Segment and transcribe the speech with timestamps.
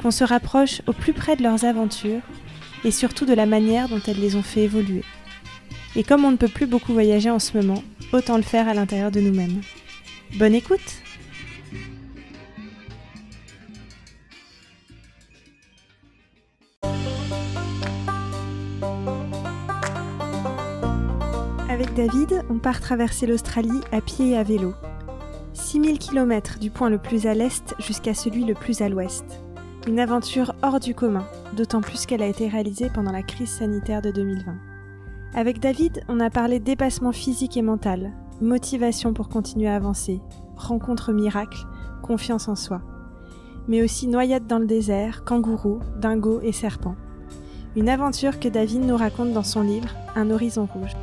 [0.00, 2.22] qu'on se rapproche au plus près de leurs aventures
[2.84, 5.02] et surtout de la manière dont elles les ont fait évoluer.
[5.96, 8.74] Et comme on ne peut plus beaucoup voyager en ce moment, autant le faire à
[8.74, 9.60] l'intérieur de nous-mêmes.
[10.38, 10.80] Bonne écoute
[21.68, 24.74] Avec David, on part traverser l'Australie à pied et à vélo.
[25.52, 29.45] 6000 km du point le plus à l'est jusqu'à celui le plus à l'ouest.
[29.86, 31.24] Une aventure hors du commun,
[31.56, 34.56] d'autant plus qu'elle a été réalisée pendant la crise sanitaire de 2020.
[35.32, 40.20] Avec David, on a parlé dépassement physique et mental, motivation pour continuer à avancer,
[40.56, 41.64] rencontre miracle,
[42.02, 42.82] confiance en soi.
[43.68, 46.96] Mais aussi noyade dans le désert, kangourou, dingo et serpent.
[47.76, 50.96] Une aventure que David nous raconte dans son livre Un horizon rouge.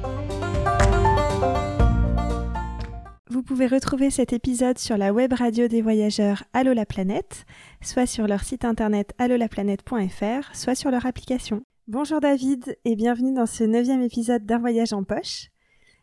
[3.43, 7.45] Vous pouvez retrouver cet épisode sur la web radio des voyageurs Allo la planète,
[7.81, 11.61] soit sur leur site internet allolaplanète.fr, soit sur leur application.
[11.89, 15.49] Bonjour David et bienvenue dans ce neuvième épisode d'un voyage en poche.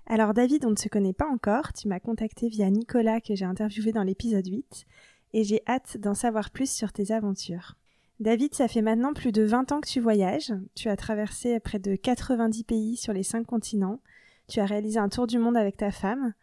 [0.06, 3.46] Alors David, on ne se connaît pas encore, tu m'as contacté via Nicolas que j'ai
[3.46, 4.84] interviewé dans l'épisode 8
[5.32, 7.78] et j'ai hâte d'en savoir plus sur tes aventures.
[8.18, 11.78] David, ça fait maintenant plus de 20 ans que tu voyages, tu as traversé près
[11.78, 14.00] de 90 pays sur les 5 continents,
[14.46, 16.34] tu as réalisé un tour du monde avec ta femme,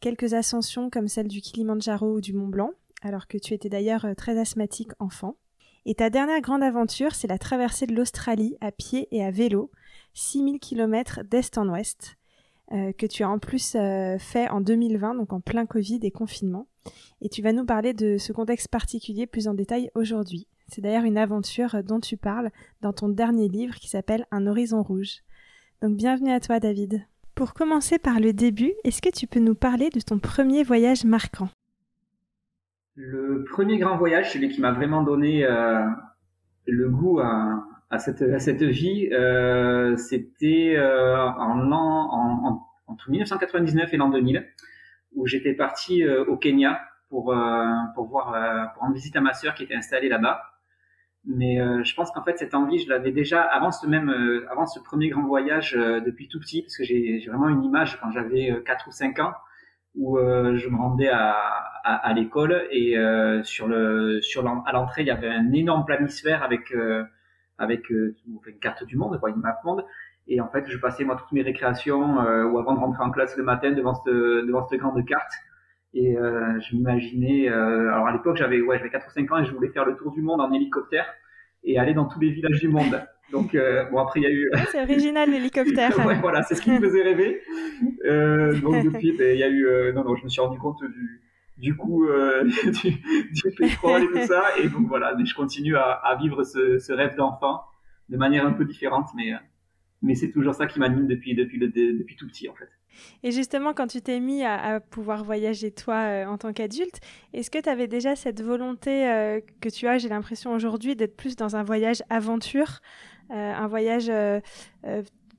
[0.00, 2.70] quelques ascensions comme celle du Kilimanjaro ou du Mont Blanc,
[3.02, 5.36] alors que tu étais d'ailleurs euh, très asthmatique enfant.
[5.86, 9.70] Et ta dernière grande aventure, c'est la traversée de l'Australie à pied et à vélo,
[10.14, 12.16] 6000 km d'est en ouest,
[12.72, 16.10] euh, que tu as en plus euh, fait en 2020, donc en plein Covid et
[16.10, 16.66] confinement.
[17.20, 20.48] Et tu vas nous parler de ce contexte particulier plus en détail aujourd'hui.
[20.68, 22.50] C'est d'ailleurs une aventure dont tu parles
[22.80, 25.22] dans ton dernier livre qui s'appelle Un horizon rouge.
[25.82, 27.04] Donc bienvenue à toi David.
[27.34, 31.04] Pour commencer par le début, est-ce que tu peux nous parler de ton premier voyage
[31.04, 31.48] marquant?
[32.94, 35.84] Le premier grand voyage, celui qui m'a vraiment donné euh,
[36.66, 38.22] le goût à, cette,
[38.62, 44.46] vie, euh, c'était euh, en, en, entre 1999 et l'an 2000,
[45.16, 47.34] où j'étais parti au Kenya pour,
[47.96, 50.53] pour, voir, pour rendre visite à ma sœur qui était installée là-bas.
[51.26, 54.46] Mais euh, je pense qu'en fait cette envie, je l'avais déjà avant ce même, euh,
[54.50, 57.98] avant ce premier grand voyage euh, depuis tout petit, parce que j'ai vraiment une image
[58.00, 59.32] quand j'avais 4 ou 5 ans
[59.94, 61.36] où je me rendais à,
[61.84, 62.96] à, à l'école et
[63.44, 66.74] sur le, sur à l'entrée il y avait un énorme planisphère avec
[67.58, 69.84] avec une carte du monde, quoi, une map monde.
[70.26, 73.36] Et en fait, je passais moi toutes mes récréations ou avant de rentrer en classe
[73.36, 75.32] le matin devant cette devant cette grande carte.
[75.94, 79.38] Et euh, je m'imaginais, euh, alors à l'époque j'avais ouais, j'avais 4 ou 5 ans
[79.38, 81.06] et je voulais faire le tour du monde en hélicoptère
[81.62, 83.00] et aller dans tous les villages du monde.
[83.30, 84.50] Donc euh, bon après il y a eu.
[84.72, 85.96] c'est original l'hélicoptère.
[86.06, 87.40] ouais, voilà, c'est ce qui me faisait rêver.
[88.06, 90.58] Euh, donc depuis ben, il y a eu euh, non non je me suis rendu
[90.58, 91.22] compte du
[91.58, 92.44] du coup euh,
[92.82, 92.90] du,
[93.32, 96.78] du pétrole et tout ça et donc voilà mais je continue à, à vivre ce,
[96.78, 97.62] ce rêve d'enfant
[98.08, 99.32] de manière un peu différente mais
[100.04, 102.68] mais c'est toujours ça qui m'anime depuis depuis depuis tout petit en fait.
[103.22, 107.00] Et justement, quand tu t'es mis à, pouvoir voyager toi euh, en tant qu'adulte,
[107.32, 111.16] est-ce que tu avais déjà cette volonté euh, que tu as, j'ai l'impression aujourd'hui, d'être
[111.16, 112.80] plus dans un voyage aventure,
[113.30, 114.06] euh, un voyage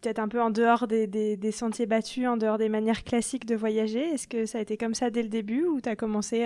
[0.01, 3.55] peut-être un peu en dehors des, des, sentiers battus, en dehors des manières classiques de
[3.55, 4.01] voyager?
[4.01, 6.45] Est-ce que ça a été comme ça dès le début ou tu as commencé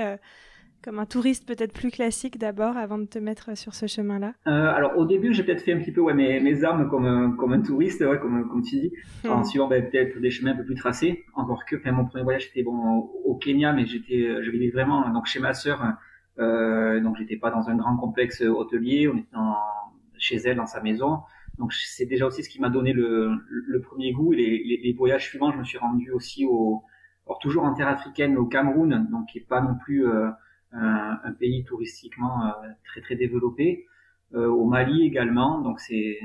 [0.83, 4.33] comme un touriste peut-être plus classique d'abord avant de te mettre sur ce chemin-là?
[4.47, 7.05] Euh, Alors au début j'ai peut-être fait un petit peu ouais, mes, mes armes comme
[7.05, 8.91] un, comme un touriste, ouais, comme, comme tu dis,
[9.23, 9.29] hmm.
[9.29, 11.25] en suivant ben, peut-être des chemins un peu plus tracés.
[11.33, 15.25] Encore que mon premier voyage c'était bon au, Kenya, mais j'étais je vivais vraiment donc
[15.25, 15.83] chez ma sœur,
[16.39, 19.55] euh, donc j'étais pas dans un grand complexe hôtelier, on était dans,
[20.17, 21.19] chez elle dans sa maison.
[21.57, 24.31] Donc c'est déjà aussi ce qui m'a donné le, le, premier goût.
[24.31, 26.83] Les, les, les, voyages suivants, je me suis rendu aussi au,
[27.29, 30.29] alors toujours en terre africaine, au Cameroun, donc qui est pas non plus euh,
[30.71, 33.85] un, un pays touristiquement euh, très très développé.
[34.35, 36.19] Euh, au Mali également, donc c'est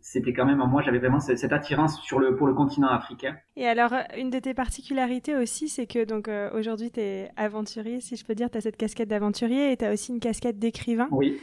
[0.00, 3.36] c'était quand même moi j'avais vraiment cette, attirance sur le pour le continent africain.
[3.56, 8.00] Et alors une de tes particularités aussi c'est que donc euh, aujourd'hui tu es aventurier
[8.00, 10.58] si je peux dire tu as cette casquette d'aventurier et tu as aussi une casquette
[10.58, 11.08] d'écrivain.
[11.12, 11.38] Oui.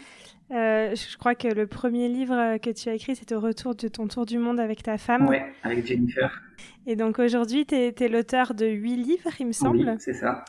[0.51, 3.87] Euh, je crois que le premier livre que tu as écrit c'était au retour de
[3.87, 5.27] ton tour du monde avec ta femme.
[5.29, 6.41] Oui, avec Jennifer.
[6.85, 9.77] Et donc aujourd'hui tu es, es l'auteur de huit livres il me semble.
[9.77, 10.43] Oui, c'est ça.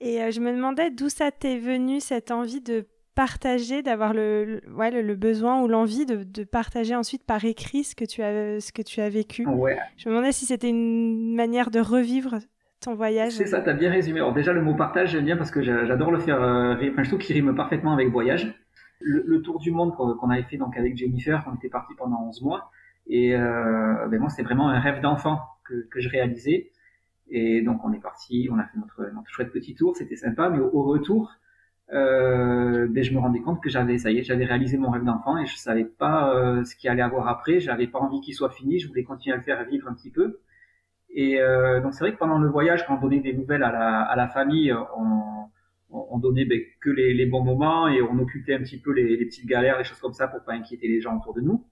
[0.00, 4.60] Et euh, je me demandais d'où ça t'est venu cette envie de partager, d'avoir le,
[4.76, 8.60] ouais, le, besoin ou l'envie de, de, partager ensuite par écrit ce que tu as,
[8.60, 9.46] ce que tu as vécu.
[9.46, 9.78] Ouais.
[9.96, 12.38] Je me demandais si c'était une manière de revivre
[12.80, 13.32] ton voyage.
[13.32, 14.20] C'est ça, tu as bien résumé.
[14.20, 16.42] Alors déjà, le mot partage, j'aime bien parce que j'adore le faire.
[16.42, 18.54] Euh, enfin, je trouve qu'il rime parfaitement avec voyage.
[19.00, 22.42] Le, tour du monde qu'on avait fait donc avec Jennifer, on était parti pendant 11
[22.42, 22.70] mois.
[23.06, 26.70] Et euh, ben moi, c'est vraiment un rêve d'enfant que, que je réalisais.
[27.28, 30.48] Et donc, on est parti, on a fait notre, notre chouette petit tour, c'était sympa.
[30.48, 31.32] Mais au retour,
[31.92, 35.04] euh, ben, je me rendais compte que j'avais, ça y est, j'avais réalisé mon rêve
[35.04, 37.60] d'enfant et je savais pas euh, ce qu'il allait avoir après.
[37.60, 38.78] J'avais pas envie qu'il soit fini.
[38.78, 40.40] Je voulais continuer à le faire vivre un petit peu.
[41.10, 43.72] Et euh, donc c'est vrai que pendant le voyage, quand on donnait des nouvelles à
[43.72, 45.46] la, à la famille, on,
[45.90, 49.16] on donnait ben, que les, les, bons moments et on occultait un petit peu les,
[49.16, 51.64] les, petites galères, les choses comme ça pour pas inquiéter les gens autour de nous.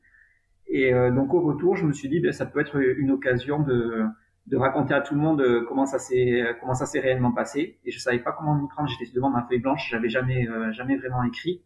[0.68, 3.62] Et euh, donc au retour, je me suis dit, ben, ça peut être une occasion
[3.62, 4.04] de
[4.46, 7.32] de raconter à tout le monde euh, comment ça s'est euh, comment ça s'est réellement
[7.32, 7.78] passé.
[7.84, 8.88] Et je savais pas comment m'y prendre.
[8.88, 9.88] J'étais devant ma feuille blanche.
[9.90, 11.62] J'avais jamais euh, jamais vraiment écrit.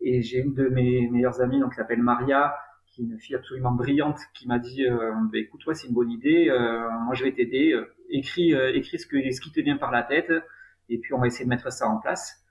[0.00, 2.54] Et j'ai une de mes meilleures amies donc qui s'appelle Maria
[2.86, 6.10] qui est une fille absolument brillante qui m'a dit bah, écoute toi c'est une bonne
[6.10, 6.48] idée.
[7.04, 7.78] Moi je vais t'aider.
[8.08, 10.32] Écris écris ce que ce qui te vient par la tête.
[10.88, 12.44] Et puis on va essayer de mettre ça en place.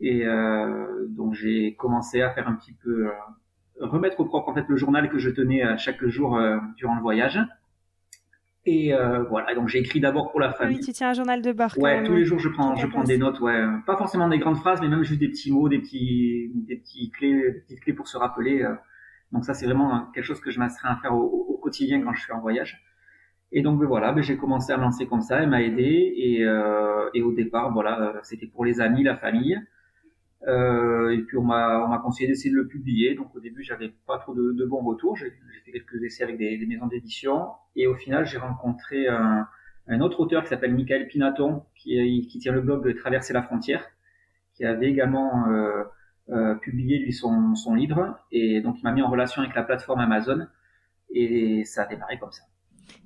[0.00, 0.24] Et
[1.08, 3.10] donc j'ai commencé à faire un petit peu
[3.80, 6.40] remettre au propre en fait le journal que je tenais chaque jour
[6.76, 7.38] durant le voyage
[8.64, 10.76] et euh, voilà, donc j'ai écrit d'abord pour la ah famille.
[10.76, 11.76] Oui, tu tiens un journal de bord.
[11.78, 14.58] Ouais, tous les jours je prends, je prends des notes, ouais, pas forcément des grandes
[14.58, 17.92] phrases, mais même juste des petits mots, des petits, des petits clés, des petites clés
[17.92, 18.62] pour se rappeler.
[18.62, 18.74] Euh.
[19.32, 22.12] Donc ça, c'est vraiment quelque chose que je m'astreins à faire au, au, quotidien quand
[22.12, 22.82] je suis en voyage.
[23.50, 26.12] Et donc ben voilà, ben, j'ai commencé à me lancer comme ça, elle m'a aidé
[26.16, 29.58] et, euh, et au départ, voilà, euh, c'était pour les amis, la famille.
[30.48, 33.14] Euh, et puis on m'a on m'a conseillé d'essayer de le publier.
[33.14, 35.16] Donc au début j'avais pas trop de, de bons retours.
[35.16, 35.30] J'ai
[35.64, 39.46] fait quelques essais avec des, des maisons d'édition et au final j'ai rencontré un,
[39.86, 43.86] un, autre auteur qui s'appelle Michael Pinaton qui, qui tient le blog Traverser la frontière,
[44.54, 45.84] qui avait également euh,
[46.30, 49.62] euh, publié lui son, son livre et donc il m'a mis en relation avec la
[49.62, 50.46] plateforme Amazon
[51.14, 52.42] et ça a démarré comme ça.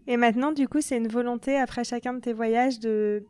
[0.06, 3.24] Et maintenant, du coup, c'est une volonté après chacun de tes voyages de,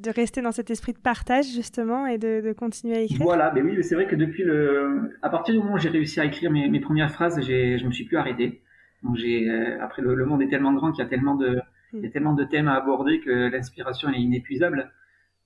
[0.00, 3.22] de rester dans cet esprit de partage justement et de, continuer à écrire?
[3.22, 6.20] Voilà, mais oui, c'est vrai que depuis le, à partir du moment où j'ai réussi
[6.20, 8.62] à écrire mes, mes premières phrases, j'ai, je me suis plus arrêté.
[9.02, 11.60] Donc j'ai, euh, après le, monde est tellement grand qu'il y a tellement de,
[11.92, 14.90] il y a tellement de thèmes à aborder que l'inspiration est inépuisable.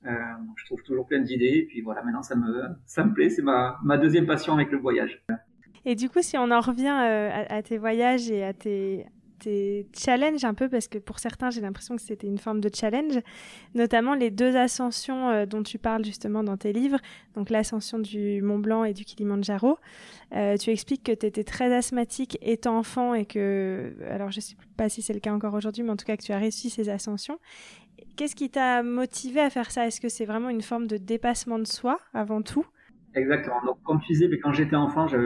[0.06, 0.10] Euh,
[0.56, 1.58] je trouve toujours plein d'idées.
[1.62, 3.30] Et puis voilà, maintenant ça me, ça me plaît.
[3.30, 5.24] C'est ma, ma deuxième passion avec le voyage.
[5.84, 9.06] Et du coup, si on en revient euh, à, à, tes voyages et à tes,
[9.96, 13.18] challenge un peu parce que pour certains j'ai l'impression que c'était une forme de challenge,
[13.74, 16.98] notamment les deux ascensions euh, dont tu parles justement dans tes livres,
[17.34, 19.78] donc l'ascension du Mont Blanc et du Kilimanjaro.
[20.34, 24.56] Euh, tu expliques que tu étais très asthmatique étant enfant et que, alors je sais
[24.76, 26.70] pas si c'est le cas encore aujourd'hui, mais en tout cas que tu as réussi
[26.70, 27.38] ces ascensions.
[28.16, 29.86] Qu'est-ce qui t'a motivé à faire ça?
[29.86, 32.64] Est-ce que c'est vraiment une forme de dépassement de soi avant tout?
[33.14, 33.60] Exactement.
[33.64, 35.16] Donc, comme tu disais, quand j'étais enfant, je,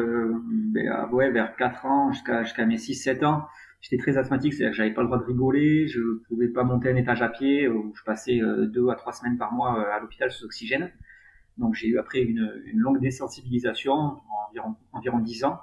[0.73, 3.47] ben, ouais, vers 4 ans jusqu'à mes 6-7 ans,
[3.81, 6.91] j'étais très asthmatique, c'est-à-dire que j'avais pas le droit de rigoler, je pouvais pas monter
[6.91, 9.97] un étage à pied, où je passais euh, deux à trois semaines par mois euh,
[9.97, 10.91] à l'hôpital sous oxygène.
[11.57, 14.19] Donc j'ai eu après une, une longue désensibilisation,
[14.51, 15.61] environ environ dix ans,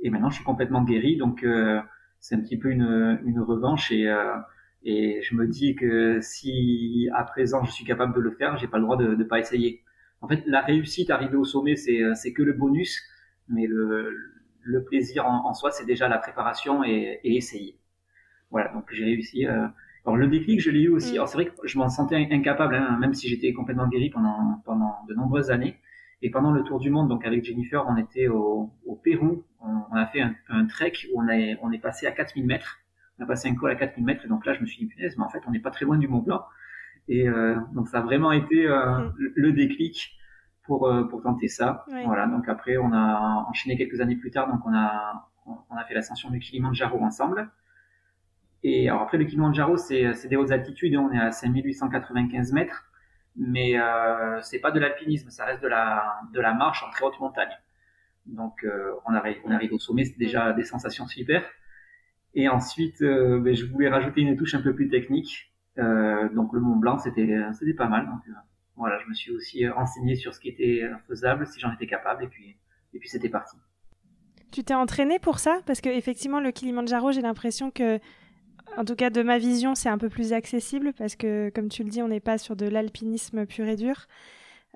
[0.00, 1.16] et maintenant je suis complètement guéri.
[1.16, 1.80] Donc euh,
[2.20, 4.10] c'est un petit peu une, une revanche et
[4.86, 8.68] et je me dis que si à présent je suis capable de le faire, j'ai
[8.68, 9.82] pas le droit de ne pas essayer.
[10.20, 13.02] En fait, la réussite, arriver au sommet, c'est c'est que le bonus,
[13.48, 14.33] mais le
[14.64, 17.78] le plaisir en, soi, c'est déjà la préparation et, et essayer.
[18.50, 19.46] Voilà, donc j'ai réussi.
[19.46, 19.66] Euh...
[20.06, 21.12] Alors le déclic, je l'ai eu aussi.
[21.12, 21.14] Mm.
[21.16, 24.60] Alors c'est vrai que je m'en sentais incapable, hein, même si j'étais complètement guéri pendant
[24.64, 25.78] pendant de nombreuses années.
[26.22, 29.44] Et pendant le tour du monde, donc avec Jennifer, on était au, au Pérou.
[29.60, 32.78] On, a fait un, un, trek où on est on est passé à 4000 mètres.
[33.18, 34.24] On a passé un col à 4000 mètres.
[34.24, 35.84] Et donc là, je me suis dit punaise, mais en fait, on n'est pas très
[35.84, 36.42] loin du Mont Blanc.
[37.08, 39.14] Et euh, donc ça a vraiment été euh, mm.
[39.34, 40.16] le déclic
[40.64, 41.84] pour euh, pour tenter ça.
[42.04, 42.26] Voilà.
[42.26, 44.48] Donc après, on a enchaîné quelques années plus tard.
[44.48, 47.50] Donc on a on a fait l'ascension du Kilimanjaro ensemble.
[48.62, 50.96] Et alors après le Kilimanjaro, c'est c'est des hautes altitudes.
[50.96, 52.90] On est à 5895 mètres,
[53.36, 55.30] mais euh, c'est pas de l'alpinisme.
[55.30, 57.56] Ça reste de la de la marche en très haute montagne.
[58.26, 61.44] Donc euh, on arrive on arrive au sommet, c'est déjà des sensations super.
[62.34, 65.52] Et ensuite, euh, ben, je voulais rajouter une touche un peu plus technique.
[65.78, 68.06] Euh, donc le Mont Blanc, c'était c'était pas mal.
[68.06, 68.22] Donc,
[68.76, 71.86] voilà, je me suis aussi euh, renseigné sur ce qui était faisable, si j'en étais
[71.86, 72.56] capable, et puis,
[72.92, 73.56] et puis c'était parti.
[74.52, 75.60] Tu t'es entraîné pour ça?
[75.66, 77.98] Parce que effectivement, le Kilimanjaro, j'ai l'impression que,
[78.76, 81.82] en tout cas de ma vision, c'est un peu plus accessible parce que, comme tu
[81.82, 84.06] le dis, on n'est pas sur de l'alpinisme pur et dur.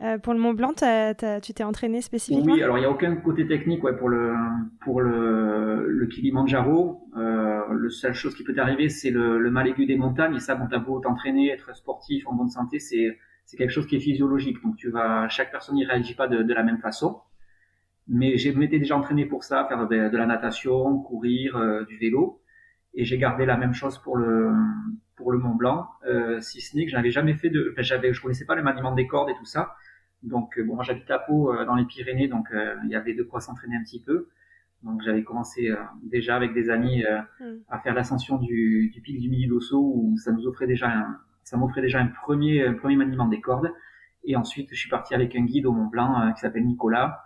[0.01, 2.55] Euh, pour le Mont Blanc, tu t'es entraîné spécifiquement?
[2.55, 4.33] Oui, alors il n'y a aucun côté technique ouais, pour le
[4.81, 7.09] pour le, le Kilimanjaro.
[7.17, 10.37] Euh, la seule chose qui peut t'arriver, c'est le, le mal aigu des montagnes.
[10.37, 13.87] Et ça, bon, t'as beau t'entraîner, être sportif, en bonne santé, c'est c'est quelque chose
[13.87, 14.63] qui est physiologique.
[14.63, 17.23] Donc tu vas, chaque personne n'y réagit pas de, de, la même façon.
[18.07, 22.43] Mais je m'étais déjà entraîné pour ça, faire de, la natation, courir, euh, du vélo.
[22.93, 24.53] Et j'ai gardé la même chose pour le
[25.17, 28.13] pour le Mont Blanc, euh, si ce n'est que je n'avais jamais fait de, j'avais,
[28.13, 29.75] je connaissais pas le maniement des cordes et tout ça.
[30.23, 32.49] Donc bon, moi j'habite à Pau dans les Pyrénées, donc
[32.85, 34.29] il y avait de quoi s'entraîner un petit peu.
[34.83, 37.03] Donc j'avais commencé déjà avec des amis
[37.41, 37.45] mm.
[37.69, 41.19] à faire l'ascension du, du pic du Midi d'Osso où ça nous offrait déjà un,
[41.49, 43.73] ça m'offrait déjà un premier, un premier maniement des cordes.
[44.25, 47.25] Et ensuite, je suis parti avec un guide au Mont Blanc euh, qui s'appelle Nicolas.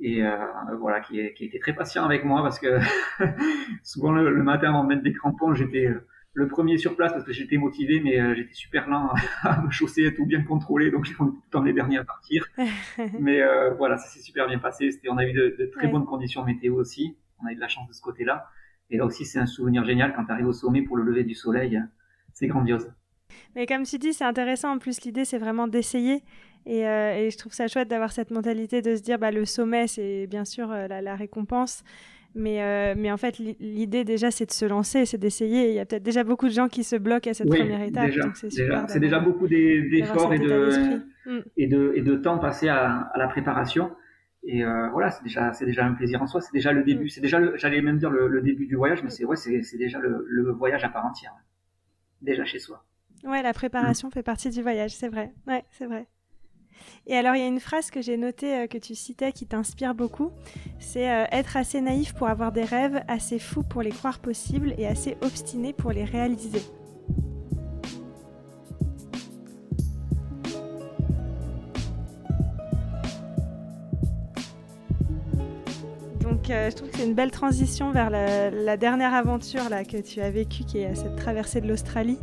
[0.00, 0.38] Et euh,
[0.78, 2.78] voilà, qui, qui, était très patient avec moi parce que
[3.82, 7.24] souvent le, matin avant de mettre des crampons, j'étais euh, le premier sur place parce
[7.24, 9.12] que j'étais motivé, mais j'étais super lent
[9.42, 12.04] à me chausser, à tout bien contrôler, donc j'ai tout le temps les derniers à
[12.04, 12.46] partir.
[13.20, 13.42] mais
[13.76, 14.90] voilà, ça s'est super bien passé.
[14.90, 17.18] C'était, on a eu de, très bonnes conditions météo aussi.
[17.42, 18.46] On a eu de la chance de ce côté-là.
[18.88, 21.24] Et là aussi, c'est un souvenir génial quand tu arrives au sommet pour le lever
[21.24, 21.78] du soleil.
[22.32, 22.90] C'est grandiose.
[23.56, 24.74] Mais comme tu dis, c'est intéressant.
[24.74, 26.22] En plus, l'idée, c'est vraiment d'essayer.
[26.66, 29.44] Et, euh, et, je trouve ça chouette d'avoir cette mentalité de se dire, bah, le
[29.44, 31.82] sommet, c'est bien sûr euh, la, récompense.
[32.34, 35.70] Mais, euh, mais en fait, l'idée déjà, c'est de se lancer, c'est d'essayer.
[35.70, 38.10] Il y a peut-être déjà beaucoup de gens qui se bloquent à cette première étape.
[38.34, 41.40] C'est déjà, beaucoup d'efforts et de, mm.
[41.56, 43.90] et, de, et de temps passé à, à la préparation.
[44.44, 46.40] Et voilà, c'est déjà, déjà un plaisir en soi.
[46.40, 47.06] C'est déjà le début.
[47.06, 47.08] Mm.
[47.08, 50.24] C'est déjà, j'allais même dire le, début du voyage, mais c'est ouais, c'est déjà le,
[50.28, 51.32] le, voyage à part entière.
[52.22, 52.84] Déjà chez soi.
[53.24, 55.32] Ouais, la préparation fait partie du voyage, c'est vrai.
[55.46, 56.06] Ouais, c'est vrai.
[57.06, 59.46] Et alors, il y a une phrase que j'ai notée euh, que tu citais qui
[59.46, 60.30] t'inspire beaucoup.
[60.78, 64.74] C'est euh, être assez naïf pour avoir des rêves, assez fou pour les croire possibles
[64.78, 66.62] et assez obstiné pour les réaliser.
[76.20, 79.84] Donc, euh, je trouve que c'est une belle transition vers la, la, dernière aventure là,
[79.84, 82.18] que tu as vécue, qui est cette traversée de l'Australie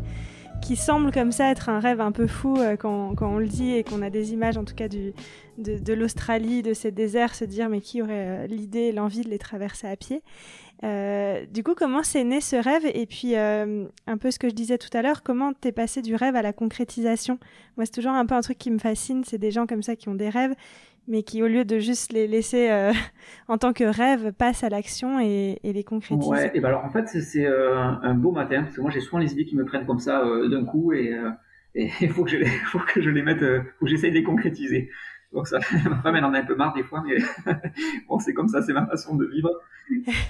[0.61, 3.73] qui semble comme ça être un rêve un peu fou euh, quand, on le dit
[3.73, 5.13] et qu'on a des images en tout cas de,
[5.57, 9.37] de l'Australie, de ces déserts, se dire mais qui aurait euh, l'idée, l'envie de les
[9.37, 10.23] traverser à pied?
[10.83, 12.85] Euh, du coup, comment s'est né ce rêve?
[12.93, 16.15] Et puis, un peu ce que je disais tout à l'heure, comment t'es passé du
[16.15, 17.39] rêve à la concrétisation?
[17.77, 19.95] Moi, c'est toujours un peu un truc qui me fascine, c'est des gens comme ça
[19.95, 20.53] qui ont des rêves
[21.07, 22.91] mais qui, au lieu de juste les laisser euh,
[23.47, 26.29] en tant que rêve, passent à l'action et, et, les concrétisent.
[26.29, 28.99] Ouais, et ben alors en fait, c'est euh, un beau matin, parce que moi j'ai
[28.99, 31.15] souvent les idées qui me prennent comme ça euh, d'un coup, et
[31.75, 33.39] il faut, que je les, faut que je les mette,
[33.79, 34.89] faut que j'essaye de les concrétiser.
[35.33, 35.59] Donc ça,
[35.89, 37.17] ma femme elle en a un peu marre des fois, mais
[38.07, 39.49] bon c'est comme ça, c'est ma façon de vivre.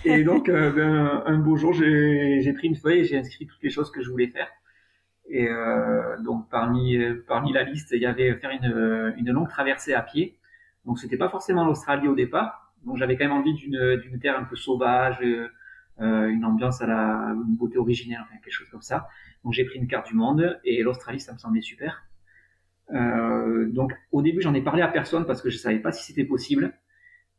[0.05, 3.69] Et donc ben, un beau jour, j'ai pris une feuille et j'ai inscrit toutes les
[3.69, 4.48] choses que je voulais faire.
[5.29, 5.48] Et
[6.24, 10.38] donc parmi parmi la liste, il y avait faire une, une longue traversée à pied
[10.88, 12.74] donc c'était pas forcément l'Australie au départ.
[12.86, 15.50] Donc j'avais quand même envie d'une d'une terre un peu sauvage, euh,
[16.00, 19.08] euh, une ambiance à la une beauté originelle, enfin, quelque chose comme ça.
[19.44, 22.03] Donc j'ai pris une carte du monde et l'Australie ça me semblait super.
[22.94, 26.06] Euh, donc au début j'en ai parlé à personne parce que je savais pas si
[26.06, 26.74] c'était possible.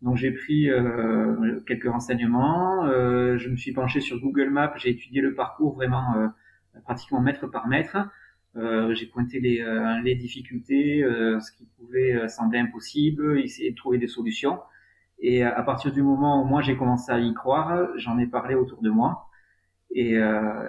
[0.03, 4.91] Donc j'ai pris euh, quelques renseignements, euh, je me suis penché sur Google Maps, j'ai
[4.91, 6.29] étudié le parcours vraiment euh,
[6.85, 7.97] pratiquement mètre par mètre.
[8.59, 13.77] Euh, j'ai pointé les, euh, les difficultés, euh, ce qui pouvait sembler impossible, essayer de
[13.77, 14.59] trouver des solutions.
[15.21, 18.55] Et à partir du moment où moi j'ai commencé à y croire, j'en ai parlé
[18.55, 19.29] autour de moi.
[19.91, 20.17] Et,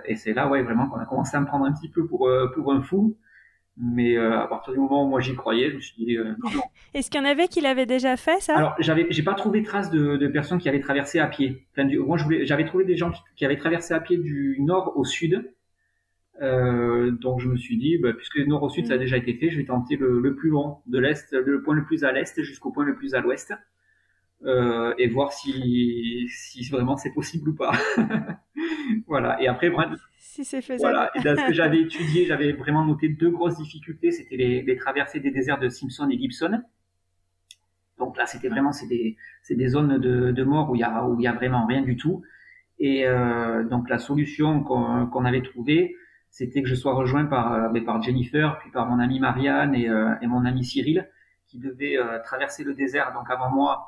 [0.05, 2.27] et c'est là, ouais, vraiment qu'on a commencé à me prendre un petit peu pour,
[2.55, 3.15] pour un fou.
[3.77, 6.61] Mais à partir du moment où moi j'y croyais, je me suis dit non,
[6.95, 8.55] Est-ce qu'il y en avait qui l'avaient déjà fait ça?
[8.55, 11.67] Alors j'avais, j'ai pas trouvé trace de, de, personnes qui avaient traversé à pied.
[11.73, 14.97] Enfin, du, moi j'avais trouvé des gens qui, qui, avaient traversé à pied du nord
[14.97, 15.53] au sud,
[16.41, 18.99] euh, donc je me suis dit, bah, puisque nord au sud ça a mm.
[18.99, 21.83] déjà été fait, je vais tenter le, le plus long, de l'est, le point le
[21.83, 23.53] plus à l'est jusqu'au point le plus à l'ouest,
[24.45, 27.73] euh, et voir si, si vraiment c'est possible ou pas.
[29.07, 29.41] voilà.
[29.41, 29.69] Et après,
[30.17, 30.79] si c'est faisable.
[30.79, 31.11] Voilà.
[31.15, 34.11] Et dans ce que j'avais étudié, j'avais vraiment noté deux grosses difficultés.
[34.11, 36.61] C'était les, les, traversées des déserts de Simpson et Gibson.
[37.97, 40.83] Donc là, c'était vraiment c'est des, c'est des zones de, de mort où il y
[40.83, 42.21] a où il y a vraiment rien du tout.
[42.79, 45.97] Et euh, donc la solution qu'on, qu'on avait trouvée,
[46.31, 49.89] c'était que je sois rejoint par, euh, par Jennifer, puis par mon ami Marianne et,
[49.89, 51.09] euh, et mon ami Cyril,
[51.47, 53.87] qui devaient euh, traverser le désert donc avant moi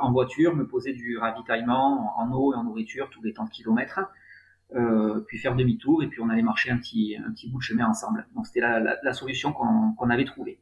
[0.00, 3.50] en voiture, me poser du ravitaillement en, eau et en nourriture tous les temps de
[3.50, 4.00] kilomètres,
[5.26, 7.86] puis faire demi-tour et puis on allait marcher un petit, un petit bout de chemin
[7.86, 8.26] ensemble.
[8.34, 10.58] Donc c'était la, la, la, solution qu'on avait trouvée.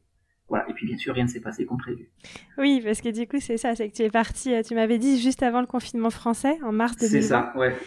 [0.49, 0.67] Voilà.
[0.69, 2.09] Et puis bien sûr, rien ne s'est passé comme prévu.
[2.57, 5.21] Oui, parce que du coup, c'est ça, c'est que tu es parti, tu m'avais dit
[5.21, 7.21] juste avant le confinement français, en mars 2020.
[7.21, 7.77] C'est ça, ouais.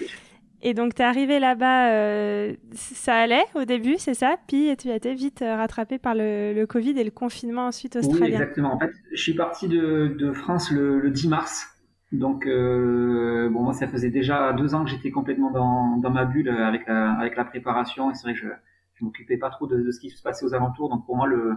[0.68, 4.34] Et donc, tu es arrivé là-bas, euh, ça allait au début, c'est ça?
[4.48, 7.94] Puis tu as été vite euh, rattrapé par le, le, Covid et le confinement ensuite
[7.94, 8.26] australien.
[8.26, 8.74] Oui, exactement.
[8.74, 11.68] En fait, je suis parti de, de France le, le, 10 mars.
[12.10, 16.24] Donc, euh, bon, moi, ça faisait déjà deux ans que j'étais complètement dans, dans ma
[16.24, 18.10] bulle avec la, avec la préparation.
[18.10, 20.44] Et c'est vrai que je ne m'occupais pas trop de, de, ce qui se passait
[20.44, 20.88] aux alentours.
[20.88, 21.52] Donc, pour moi, le,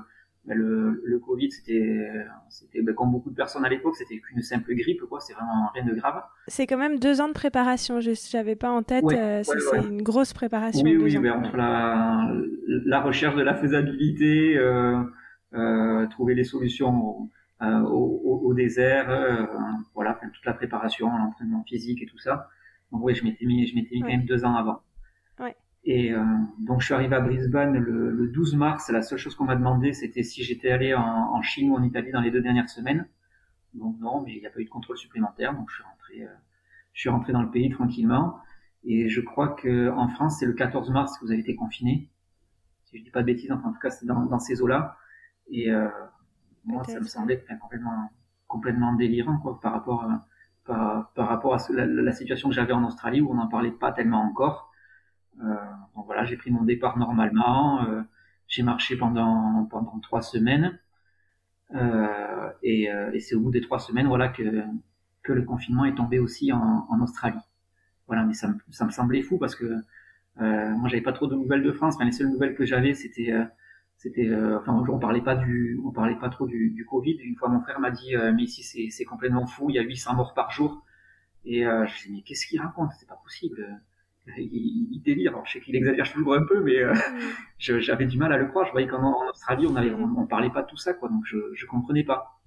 [0.46, 2.08] ben, le, le Covid, c'était,
[2.50, 5.20] c'était ben, comme beaucoup de personnes à l'époque, c'était qu'une simple grippe, quoi.
[5.20, 6.24] C'est vraiment rien de grave.
[6.48, 8.00] C'est quand même deux ans de préparation.
[8.00, 9.04] Je n'avais pas en tête.
[9.12, 10.84] Euh, c'est une grosse préparation.
[10.84, 12.32] Oui, oui, ben, entre la,
[12.86, 15.04] la, recherche de la faisabilité, euh,
[15.54, 17.30] euh, trouver les solutions au,
[17.62, 19.46] au, au, désert, euh,
[19.94, 22.50] voilà, toute la préparation, l'entraînement physique et tout ça.
[22.92, 24.82] Donc oui, je m'étais mis, je m'étais mis quand même deux ans avant.
[25.84, 26.24] Et euh,
[26.60, 28.90] donc je suis arrivé à Brisbane le, le 12 mars.
[28.90, 31.84] La seule chose qu'on m'a demandé, c'était si j'étais allé en, en, Chine ou en
[31.84, 33.08] Italie dans les deux dernières semaines.
[33.74, 35.54] Donc non, mais il n'y a pas eu de contrôle supplémentaire.
[35.54, 36.38] Donc je suis rentré, euh,
[36.94, 38.40] je suis rentré dans le pays tranquillement.
[38.84, 42.10] Et je crois que en France, c'est le 14 mars que vous avez été confiné.
[42.86, 44.98] Si je dis pas de bêtises, enfin en tout cas c'est dans, dans, ces eaux-là.
[45.50, 45.88] Et euh,
[46.66, 48.12] moi, ça me semblait complètement,
[48.48, 50.26] complètement délirant quoi, par rapport, à,
[50.66, 53.72] par, par rapport à la, la situation que j'avais en Australie où on n'en parlait
[53.72, 54.69] pas tellement encore.
[55.42, 55.56] Euh,
[55.96, 57.84] donc voilà, j'ai pris mon départ normalement.
[57.86, 58.02] Euh,
[58.48, 60.80] j'ai marché pendant pendant trois semaines.
[61.76, 64.64] Euh, et, et c'est au bout des trois semaines, voilà, que
[65.24, 67.40] que le confinement est tombé aussi en, en Australie.
[68.08, 69.66] Voilà, mais ça me, ça me semblait fou parce que
[70.42, 71.96] euh, moi j'avais pas trop de nouvelles de France.
[71.96, 73.34] Enfin, les seules nouvelles que j'avais, c'était
[73.98, 77.18] c'était euh, enfin on parlait pas du on parlait pas trop du, Covid.
[77.22, 79.84] Une fois mon frère m'a dit mais ici c'est c'est complètement fou, il y a
[79.84, 80.84] 800 morts par jour.
[81.46, 82.92] Et euh, je me dit mais qu'est-ce qu'il raconte?
[83.00, 83.82] C'est pas possible
[84.38, 85.32] il, il, délire.
[85.32, 87.80] Alors, je sais qu'il exagère toujours un peu, mais euh, mm.
[87.80, 88.66] j'avais du mal à le croire.
[88.66, 91.10] Je voyais qu'en en Australie, on, avait, on, parlait pas de tout ça, quoi.
[91.10, 92.40] Donc je, je comprenais pas.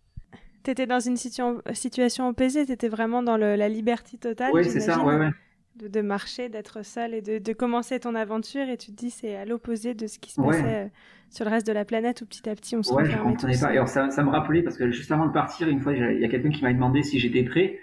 [0.62, 2.66] T'étais dans une situation, situation apaisée.
[2.66, 4.50] T'étais vraiment dans le, la liberté totale.
[4.54, 5.02] Oui, c'est ça.
[5.02, 5.30] Ouais, ouais.
[5.76, 8.68] De, de marcher, d'être seul et de, de, commencer ton aventure.
[8.68, 10.88] Et tu te dis, c'est à l'opposé de ce qui se passait euh,
[11.30, 13.58] sur le reste de la planète où petit à petit on se Ouais, je comprenais
[13.58, 13.72] pas.
[13.72, 16.20] Et alors, ça, ça me rappelait parce que juste avant de partir, une fois, il
[16.20, 17.78] y a quelqu'un qui m'a demandé si j'étais prêt.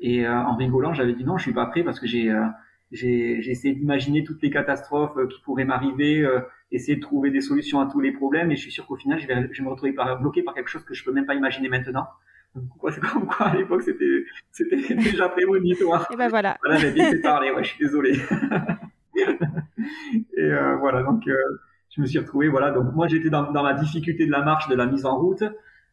[0.00, 2.34] Et euh, en rigolant, j'avais dit non, je suis pas prêt parce que j'ai
[2.92, 7.40] j'ai essayé d'imaginer toutes les catastrophes euh, qui pourraient m'arriver, euh, essayer de trouver des
[7.40, 9.64] solutions à tous les problèmes, et je suis sûr qu'au final, je vais, je vais
[9.64, 12.06] me retrouver par, bloqué par quelque chose que je peux même pas imaginer maintenant.
[12.54, 16.06] c'est comme quoi à l'époque c'était c'était déjà prémonitoire.
[16.12, 16.56] Et ben voilà.
[16.62, 17.50] Voilà, j'ai bien fait parler.
[17.50, 18.12] Ouais, je suis désolé.
[20.36, 21.36] et euh, voilà, donc euh,
[21.90, 22.48] je me suis retrouvé.
[22.48, 25.18] Voilà, donc moi j'étais dans, dans la difficulté de la marche, de la mise en
[25.18, 25.42] route.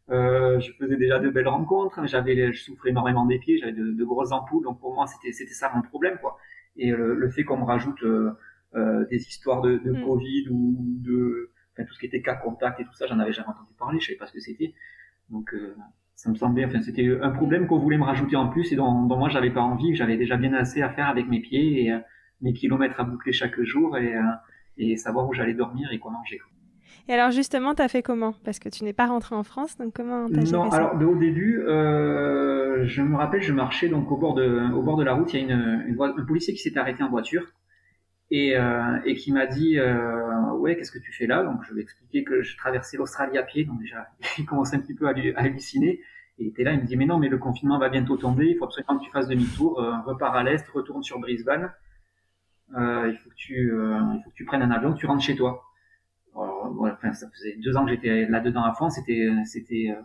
[0.10, 2.06] Euh, je faisais déjà de belles rencontres.
[2.06, 3.58] J'avais, je souffrais énormément des pieds.
[3.58, 4.63] J'avais de, de, grosses ampoules.
[4.63, 6.38] Donc pour moi c'était c'était ça mon problème quoi.
[6.77, 8.31] Et le, le fait qu'on me rajoute euh,
[8.75, 10.05] euh, des histoires de, de mm.
[10.05, 13.34] Covid ou de enfin, tout ce qui était cas contact et tout ça, j'en avais
[13.34, 14.73] jamais entendu parler, je savais pas ce que c'était.
[15.29, 15.75] Donc euh,
[16.15, 19.05] ça me semblait, enfin c'était un problème qu'on voulait me rajouter en plus et dont,
[19.05, 21.86] dont moi j'avais pas envie, que j'avais déjà bien assez à faire avec mes pieds
[21.86, 21.93] et
[22.41, 24.13] mes kilomètres à boucler chaque jour et,
[24.77, 26.39] et savoir où j'allais dormir et quoi manger.
[27.08, 28.34] Et alors justement, tu as fait comment?
[28.44, 31.60] Parce que tu n'es pas rentré en France, donc comment t'as Non, alors au début,
[31.62, 35.34] euh, je me rappelle, je marchais donc au bord de, au bord de la route,
[35.34, 37.44] il y a une, une un policier qui s'est arrêté en voiture
[38.30, 41.44] et, euh, et qui m'a dit euh, ouais, qu'est-ce que tu fais là?
[41.44, 44.78] Donc je lui ai expliqué que je traversais l'Australie à pied, donc déjà il commençait
[44.78, 46.02] un petit peu à, à halluciner.
[46.40, 48.48] Et il était là, il me dit mais non, mais le confinement va bientôt tomber,
[48.48, 51.72] il faut absolument que tu fasses demi-tour, euh, repars à l'est, retourne sur Brisbane.
[52.78, 55.06] Euh, il faut que tu, euh, il faut que tu prennes un avion, que tu
[55.06, 55.66] rentres chez toi
[56.36, 58.89] enfin, ça faisait deux ans que j'étais là-dedans à fond.
[58.89, 60.02] C'était, c'était euh,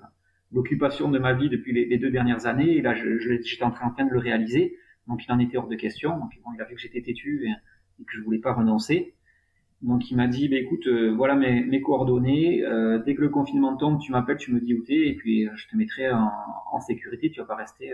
[0.53, 2.77] l'occupation de ma vie depuis les, deux dernières années.
[2.77, 4.77] Et là, je, j'étais en train, de le réaliser.
[5.07, 6.19] Donc, il en était hors de question.
[6.19, 9.15] Donc, bon, il a vu que j'étais têtu et, que je voulais pas renoncer.
[9.83, 12.65] Donc, il m'a dit, bah, écoute, euh, voilà mes, mes coordonnées.
[12.65, 15.49] Euh, dès que le confinement tombe, tu m'appelles, tu me dis où t'es, et puis
[15.55, 16.31] je te mettrai en,
[16.73, 17.31] en, sécurité.
[17.31, 17.93] Tu vas pas rester,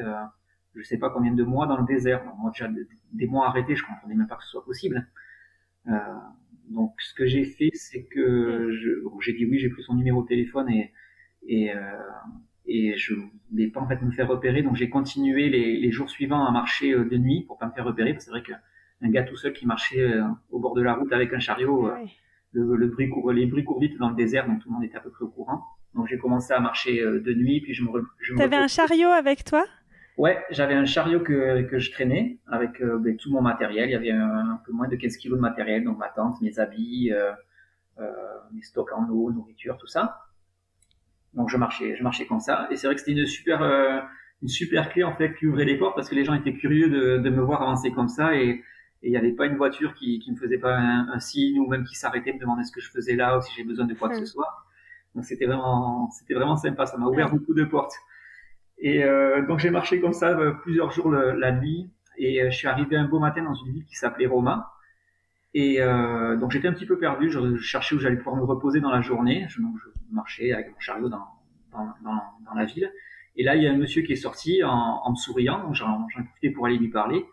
[0.74, 2.24] je sais pas combien de mois dans le désert.
[2.38, 2.68] moi, déjà
[3.12, 5.06] des mois arrêtés, je comprenais même pas que ce soit possible.
[5.88, 5.92] Euh,
[6.72, 9.20] donc ce que j'ai fait, c'est que mm.
[9.20, 10.92] j'ai dit oui, j'ai pris son numéro de téléphone et
[11.44, 11.80] et, euh,
[12.66, 13.14] et je
[13.50, 14.62] voulais pas en fait me faire repérer.
[14.62, 17.72] Donc j'ai continué les, les, jours suivants à marcher euh, de nuit pour pas me
[17.72, 18.12] faire repérer.
[18.12, 20.94] Parce que c'est vrai qu'un gars tout seul qui marchait euh, au bord de la
[20.94, 21.96] route avec un chariot, euh,
[22.52, 24.84] le, le, bruit court, les bruits courent vite dans le désert, donc tout le monde
[24.84, 25.62] était à peu près au courant.
[25.94, 27.90] Donc j'ai commencé à marcher de nuit, puis je me.
[28.20, 29.66] Je T'avais un chariot avec toi?
[30.18, 33.88] Ouais, j'avais un chariot que, que je traînais avec euh, ben, tout mon matériel.
[33.88, 36.40] Il y avait un, un, peu moins de 15 kilos de matériel, donc ma tente,
[36.42, 37.32] mes habits, euh,
[37.98, 38.10] euh,
[38.52, 40.22] mes stocks en eau, nourriture, tout ça.
[41.34, 42.68] Donc je marchais, je marchais comme ça.
[42.70, 44.00] Et c'est vrai que c'était une super, euh,
[44.42, 46.88] une super clé en fait qui ouvrait les portes parce que les gens étaient curieux
[46.88, 48.62] de, de me voir avancer comme ça et
[49.02, 51.66] il n'y avait pas une voiture qui, qui me faisait pas un, un, signe ou
[51.66, 53.94] même qui s'arrêtait me demander ce que je faisais là ou si j'ai besoin de
[53.94, 54.48] quoi que ce soit.
[55.14, 56.86] Donc c'était vraiment, c'était vraiment sympa.
[56.86, 57.94] Ça m'a ouvert beaucoup de portes.
[58.82, 62.50] Et euh, donc j'ai marché comme ça euh, plusieurs jours le, la nuit et euh,
[62.50, 64.72] je suis arrivé un beau matin dans une ville qui s'appelait Roma.
[65.54, 68.80] Et euh, donc j'étais un petit peu perdu, je, cherchais où j'allais pouvoir me reposer
[68.80, 69.46] dans la journée.
[69.48, 71.24] Je, donc, je marchais avec mon chariot dans,
[71.72, 72.92] dans, dans, la ville.
[73.36, 75.74] Et là il y a un monsieur qui est sorti en, en me souriant, donc
[75.74, 77.24] j'en profité pour aller lui parler.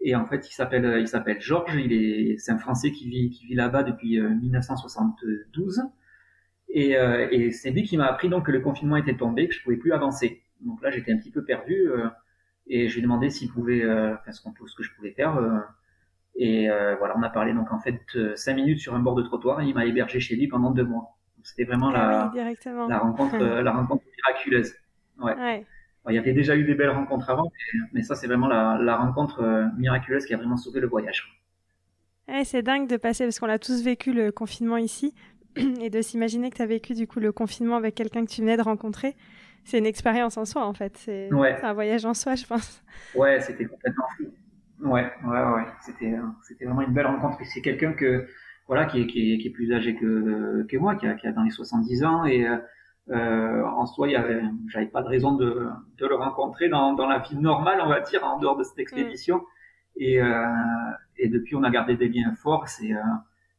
[0.00, 3.28] Et en fait il s'appelle il s'appelle Georges, il est c'est un Français qui vit
[3.28, 5.82] qui vit là-bas depuis 1972.
[6.72, 9.54] Et, euh, et c'est lui qui m'a appris donc que le confinement était tombé, que
[9.54, 10.42] je pouvais plus avancer.
[10.60, 12.08] Donc là, j'étais un petit peu perdu euh,
[12.66, 15.12] et je lui ai demandé s'il pouvait, euh, enfin, ce, qu'on, ce que je pouvais
[15.12, 15.36] faire.
[15.36, 15.58] euh,
[16.36, 16.68] et
[16.98, 18.00] voilà, on a parlé donc en fait
[18.36, 20.84] cinq minutes sur un bord de trottoir et il m'a hébergé chez lui pendant deux
[20.84, 21.18] mois.
[21.36, 22.86] Donc, c'était vraiment la, Ah oui, directement.
[22.86, 24.74] la rencontre, la rencontre miraculeuse.
[25.18, 25.66] Ouais.
[26.08, 27.44] Il y avait déjà eu des belles rencontres avant,
[27.74, 31.42] mais, mais ça c'est vraiment la, la rencontre miraculeuse qui a vraiment sauvé le voyage.
[32.28, 35.14] Ouais, c'est dingue de passer, parce qu'on a tous vécu le confinement ici,
[35.56, 38.40] et de s'imaginer que tu as vécu du coup le confinement avec quelqu'un que tu
[38.40, 39.14] venais de rencontrer.
[39.64, 40.96] C'est une expérience en soi, en fait.
[40.96, 41.58] C'est Ouais.
[41.62, 42.82] un voyage en soi, je pense.
[43.14, 44.24] Ouais, c'était complètement fou.
[44.80, 45.66] Ouais, ouais, ouais.
[45.82, 47.38] C'était, euh, c'était vraiment une belle rencontre.
[47.44, 48.26] C'est quelqu'un que,
[48.66, 51.26] voilà, qui est, qui est, qui est plus âgé que, que moi, qui a, qui
[51.26, 52.24] a dans les 70 ans.
[52.24, 52.56] Et euh,
[53.10, 55.68] euh, en soi, il y avait, j'avais pas de raison de,
[55.98, 58.78] de le rencontrer dans, dans la vie normale, on va dire, en dehors de cette
[58.78, 59.44] expédition.
[59.96, 60.46] Et, euh,
[61.18, 62.68] et depuis, on a gardé des liens forts.
[62.68, 62.98] C'est, euh,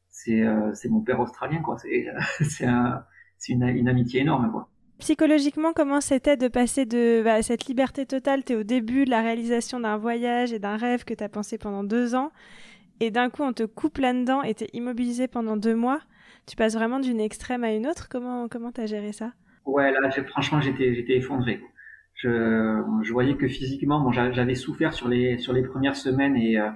[0.09, 1.77] c'est, euh, c'est mon père australien, quoi.
[1.77, 2.07] C'est,
[2.43, 3.03] c'est, un,
[3.37, 4.69] c'est une, une amitié énorme, quoi.
[5.01, 9.09] Psychologiquement, comment c'était de passer de bah, cette liberté totale Tu es au début de
[9.09, 12.31] la réalisation d'un voyage et d'un rêve que tu as pensé pendant deux ans,
[13.01, 16.01] et d'un coup, on te coupe là-dedans et tu es immobilisé pendant deux mois.
[16.47, 18.09] Tu passes vraiment d'une extrême à une autre.
[18.09, 19.33] Comment comment t'as géré ça?
[19.65, 21.61] Ouais, là, franchement, j'étais, j'étais effondré.
[22.15, 26.35] Je, je voyais que physiquement, bon, j'a- j'avais souffert sur les, sur les premières semaines
[26.35, 26.69] et, euh,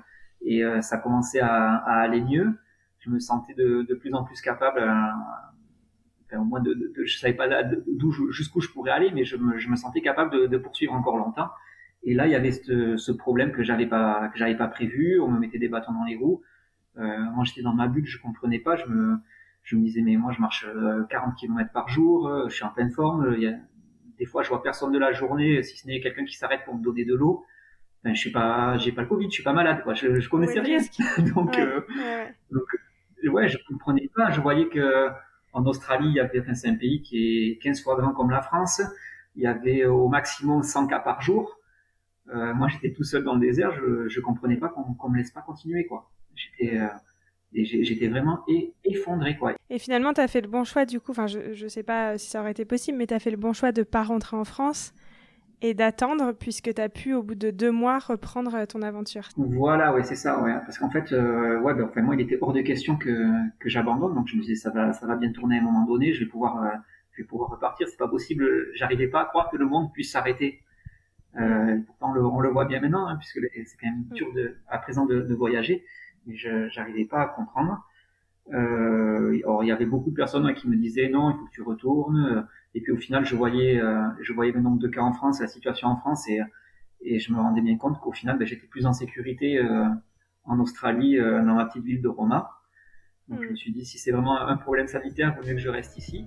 [0.43, 2.53] et euh, ça commençait à, à aller mieux.
[2.99, 4.81] Je me sentais de, de plus en plus capable,
[6.35, 9.57] euh, de, de, de- je savais pas d'où, jusqu'où je pourrais aller, mais je me,
[9.57, 11.49] je me sentais capable de, de poursuivre encore longtemps.
[12.03, 15.19] Et là, il y avait ce, ce problème que j'avais pas, que j'avais pas prévu.
[15.19, 16.41] On me mettait des bâtons dans les roues.
[16.97, 18.75] Euh, moi, j'étais dans ma bulle, je comprenais pas.
[18.77, 19.17] Je me,
[19.63, 22.63] je me disais, mais moi, je marche euh, 40 km par jour, euh, je suis
[22.65, 23.33] en pleine forme.
[23.37, 23.53] Il y a,
[24.19, 26.75] des fois, je vois personne de la journée, si ce n'est quelqu'un qui s'arrête pour
[26.77, 27.43] me donner de l'eau.
[28.03, 29.93] Enfin, je suis pas, j'ai pas le Covid, je suis pas malade, quoi.
[29.95, 30.79] Je, je connaissais Ouais, rien.
[31.35, 32.35] Donc, Ouais, euh, ouais,
[33.23, 33.29] ouais.
[33.29, 34.31] ouais, je comprenais pas.
[34.31, 35.09] Je voyais que
[35.55, 38.41] en Australie, il y avait, c'est un pays qui est 15 fois grand comme la
[38.41, 38.81] France.
[39.35, 41.57] Il y avait au maximum 100 cas par jour.
[42.33, 43.71] Euh, moi, j'étais tout seul dans le désert.
[43.71, 46.11] Je, je comprenais pas qu'on qu'on me laisse pas continuer, quoi.
[46.35, 48.43] J'étais, euh, vraiment
[48.83, 49.53] effondré, quoi.
[49.69, 52.17] Et finalement, tu as fait le bon choix, du coup, enfin, je ne sais pas
[52.17, 54.35] si ça aurait été possible, mais tu as fait le bon choix de pas rentrer
[54.35, 54.93] en France
[55.61, 59.29] et d'attendre, puisque tu as pu, au bout de deux mois, reprendre euh, ton aventure.
[59.37, 60.53] Voilà, ouais, c'est ça, ouais.
[60.65, 63.69] Parce qu'en fait, euh, ouais, ben, enfin, moi, il était hors de question que, que
[63.69, 64.13] j'abandonne.
[64.15, 66.13] Donc, je me disais, ça va, ça va bien tourner à un moment donné.
[66.13, 66.69] Je vais pouvoir, euh,
[67.11, 67.87] je vais pouvoir repartir.
[67.87, 68.67] C'est pas possible.
[68.75, 70.61] J'arrivais pas à croire que le monde puisse s'arrêter.
[71.39, 74.31] Euh, pourtant, on le, on le voit bien maintenant, hein, puisque c'est quand même dur
[74.33, 75.83] de, à présent de, de voyager.
[76.27, 77.83] Mais je, j'arrivais pas à comprendre.
[78.53, 81.45] Euh, or, il y avait beaucoup de personnes hein, qui me disaient non, il faut
[81.45, 82.47] que tu retournes.
[82.75, 85.41] Et puis, au final, je voyais, euh, je voyais le nombre de cas en France,
[85.41, 86.39] la situation en France, et
[87.07, 89.85] et je me rendais bien compte qu'au final, ben, j'étais plus en sécurité euh,
[90.43, 92.49] en Australie, euh, dans ma petite ville de Roma.
[93.27, 93.51] Donc je Mm.
[93.51, 95.97] me suis dit, si c'est vraiment un problème sanitaire, il vaut mieux que je reste
[95.97, 96.25] ici.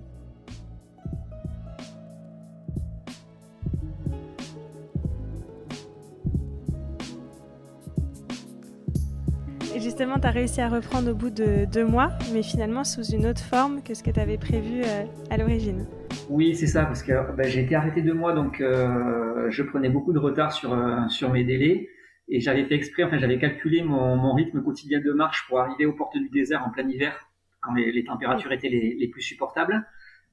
[9.75, 13.03] Et justement, tu as réussi à reprendre au bout de deux mois, mais finalement sous
[13.03, 14.83] une autre forme que ce que tu avais prévu
[15.29, 15.85] à l'origine.
[16.29, 19.89] Oui, c'est ça, parce que ben, j'ai été arrêté deux mois, donc euh, je prenais
[19.89, 21.89] beaucoup de retard sur, euh, sur mes délais.
[22.27, 25.93] Et j'avais fait exprès, enfin j'avais calculé mon, rythme quotidien de marche pour arriver aux
[25.93, 29.83] portes du désert en plein hiver, quand les, températures étaient les, plus supportables.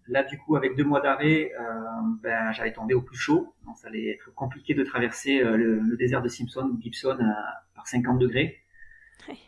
[0.09, 1.64] Là, du coup, avec deux mois d'arrêt, euh,
[2.22, 3.54] ben, j'allais tomber au plus chaud.
[3.64, 7.16] Donc, ça allait être compliqué de traverser le, désert de Simpson ou Gibson
[7.74, 8.59] par 50 degrés.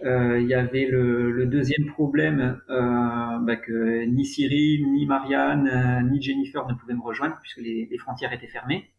[0.04, 5.68] Euh, Il y avait le, le deuxième problème euh, ben, que ni Cyril, ni Marianne,
[5.68, 8.90] euh, ni Jennifer ne pouvaient me rejoindre puisque les, les frontières étaient fermées.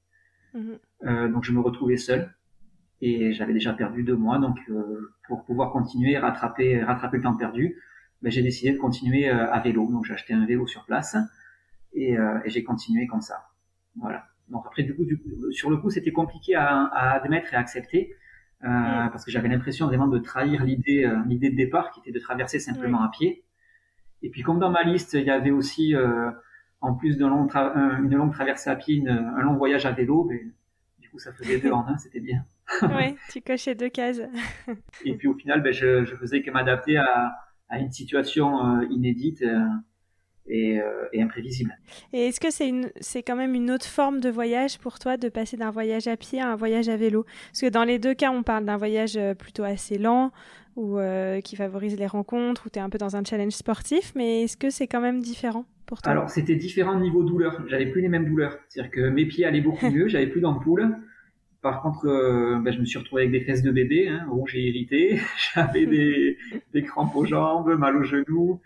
[1.05, 2.33] Euh, donc je me retrouvais seul
[3.01, 4.39] et j'avais déjà perdu deux mois.
[4.39, 7.75] Donc euh, pour pouvoir continuer, rattraper, rattraper le temps perdu,
[8.21, 9.87] ben, j'ai décidé de continuer euh, à vélo.
[9.91, 11.15] Donc j'ai acheté un vélo sur place
[11.93, 13.47] et, euh, et j'ai continué comme ça.
[13.95, 14.25] Voilà.
[14.49, 17.57] Donc après du coup, du coup, sur le coup, c'était compliqué à, à admettre et
[17.57, 18.15] à accepter.
[18.65, 19.10] Euh, Mm.
[19.12, 22.19] parce que j'avais l'impression vraiment de trahir l'idée euh, l'idée de départ qui était de
[22.19, 23.45] traverser simplement à pied
[24.22, 26.30] et puis comme dans ma liste il y avait aussi euh,
[26.82, 29.86] en plus d'un long tra- un- une longue traversée à pied une- un long voyage
[29.86, 30.38] à vélo ben,
[31.00, 32.43] du coup ça faisait deux en un c'était bien
[32.98, 34.19] oui, tu cochais deux cases.
[35.06, 37.38] et puis au final ben, je, je faisais que m'adapter à,
[37.69, 38.48] à une situation
[38.82, 39.41] euh, inédite
[40.49, 41.77] et, euh, et imprévisible
[42.13, 45.17] Et est-ce que c'est une, c'est quand même une autre forme de voyage pour toi
[45.17, 47.25] de passer d'un voyage à pied à un voyage à vélo?
[47.51, 50.31] Parce que dans les deux cas, on parle d'un voyage euh, plutôt assez lent
[50.75, 54.13] ou euh, qui favorise les rencontres, où tu es un peu dans un challenge sportif,
[54.15, 56.12] mais est-ce que c'est quand même différent pour toi?
[56.12, 57.62] Alors, c'était différent niveau douleur.
[57.67, 58.57] J'avais plus les mêmes douleurs.
[58.69, 60.95] C'est-à-dire que mes pieds allaient beaucoup mieux, j'avais plus d'ampoule.
[61.62, 64.55] Par contre, euh, ben, je me suis retrouvé avec des fesses de bébé, hein, rouges
[64.55, 65.19] et irritées.
[65.53, 66.38] J'avais des,
[66.73, 68.62] des crampes aux jambes, mal aux genoux.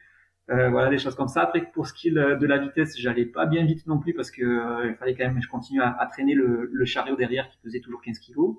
[0.50, 1.42] Euh, voilà, des choses comme ça.
[1.44, 4.30] Après, pour ce qui est de la vitesse, j'allais pas bien vite non plus parce
[4.30, 7.50] que euh, il fallait quand même, je continue à, à traîner le, le, chariot derrière
[7.50, 8.58] qui pesait toujours 15 kilos.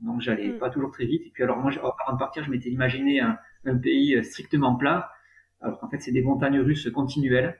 [0.00, 0.58] Donc, j'allais mm.
[0.58, 1.22] pas toujours très vite.
[1.26, 5.10] Et puis, alors, moi, avant de partir, je m'étais imaginé un, un, pays strictement plat.
[5.62, 7.58] Alors qu'en fait, c'est des montagnes russes continuelles.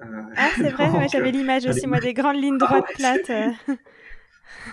[0.00, 3.30] Euh, ah, c'est vrai, ouais, j'avais l'image aussi, moi, des grandes lignes droites ah, plates.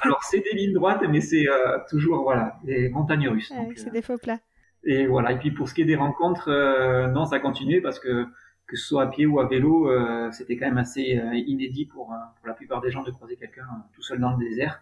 [0.01, 1.45] alors, c'est des lignes droites, mais c'est
[1.89, 3.51] toujours, voilà, des montagnes russes.
[3.75, 4.39] c'est des faux plats.
[4.87, 5.33] Et voilà.
[5.33, 8.25] Et puis pour ce qui est des rencontres, euh, non, ça continuait parce que
[8.67, 11.85] que ce soit à pied ou à vélo, euh, c'était quand même assez euh, inédit
[11.85, 14.81] pour pour la plupart des gens de croiser quelqu'un tout seul dans le désert.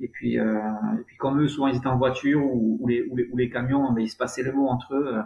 [0.00, 3.16] Et puis et puis comme eux, souvent ils étaient en voiture ou, ou, les, ou
[3.16, 5.22] les, ou les camions, mais ils se passaient le mot entre eux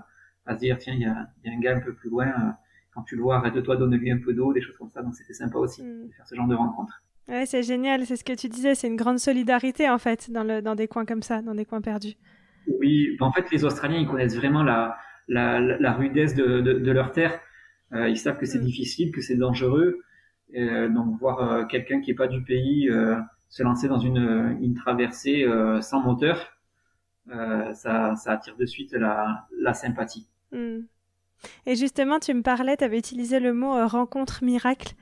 [0.47, 2.57] à se dire tiens il y a, y a un gars un peu plus loin.
[2.93, 5.03] quand tu le vois, arrête-toi, donne-lui un peu d'eau, des choses comme ça.
[5.03, 6.09] Donc c'était sympa aussi mm.
[6.09, 7.03] de faire ce genre de rencontres.
[7.29, 10.45] Ouais, c'est génial, c'est ce que tu disais, c'est une grande solidarité en fait dans,
[10.45, 12.17] le, dans des coins comme ça, dans des coins perdus.
[12.67, 14.97] Oui, en fait, les Australiens, ils connaissent vraiment la,
[15.29, 17.41] la, la rudesse de, de, de, leur terre.
[17.93, 18.65] Euh, ils savent que c'est mm.
[18.65, 20.01] difficile, que c'est dangereux.
[20.57, 22.91] Euh, donc, voir euh, quelqu'un qui est pas du pays
[23.49, 25.47] se lancer dans une, une traversée
[25.81, 26.53] sans moteur,
[27.29, 30.29] ça, ça attire de suite la, la sympathie.
[30.53, 30.81] Mm.
[31.67, 34.95] Et justement, tu me parlais, tu avais utilisé le mot rencontre miracle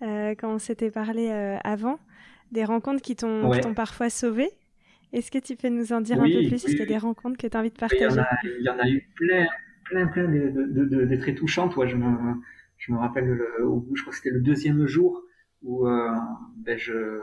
[0.00, 1.30] quand on s'était parlé
[1.64, 1.98] avant,
[2.50, 4.50] des rencontres qui t'ont parfois sauvé.
[5.12, 6.54] Est-ce que tu peux nous en dire un peu plus?
[6.54, 8.04] Est-ce qu'il y a des rencontres que tu as envie de partager?
[8.04, 9.46] il, y en a, eu plein,
[9.84, 11.72] plein, plein de, de, de, de très touchantes.
[11.86, 12.34] je, me,
[12.76, 15.22] je me rappelle le, au bout, je crois que c'était le deuxième jour
[15.62, 16.14] où euh,
[16.56, 17.22] ben je,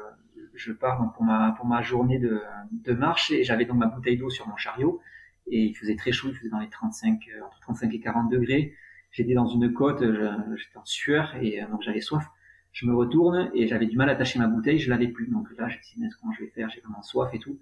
[0.54, 3.88] je pars donc, pour, ma, pour ma journée de, de marche et j'avais donc ma
[3.88, 5.00] bouteille d'eau sur mon chariot
[5.48, 8.32] et il faisait très chaud, il faisait dans les 35, euh, entre 35 et 40
[8.32, 8.76] degrés.
[9.12, 12.26] J'étais dans une côte, j'étais en sueur et euh, donc j'avais soif.
[12.76, 15.28] Je me retourne et j'avais du mal à attacher ma bouteille, je l'avais plus.
[15.28, 16.70] Donc là, je me suis dit, comment je vais faire?
[16.70, 17.58] J'ai vraiment soif et tout.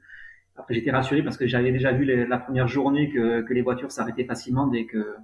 [0.55, 3.91] Après, j'étais rassuré parce que j'avais déjà vu la première journée que, que les voitures
[3.91, 5.15] s'arrêtaient facilement dès que,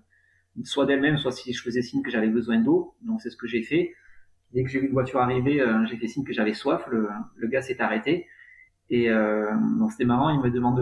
[0.63, 2.93] soit d'elles-mêmes, soit si je faisais signe que j'avais besoin d'eau.
[3.01, 3.95] Donc c'est ce que j'ai fait.
[4.53, 6.85] Dès que j'ai vu une voiture arriver, euh, j'ai fait signe que j'avais soif.
[6.91, 8.27] Le, le gars s'est arrêté.
[8.91, 9.49] Et euh,
[9.79, 10.79] donc c'était marrant, il me demande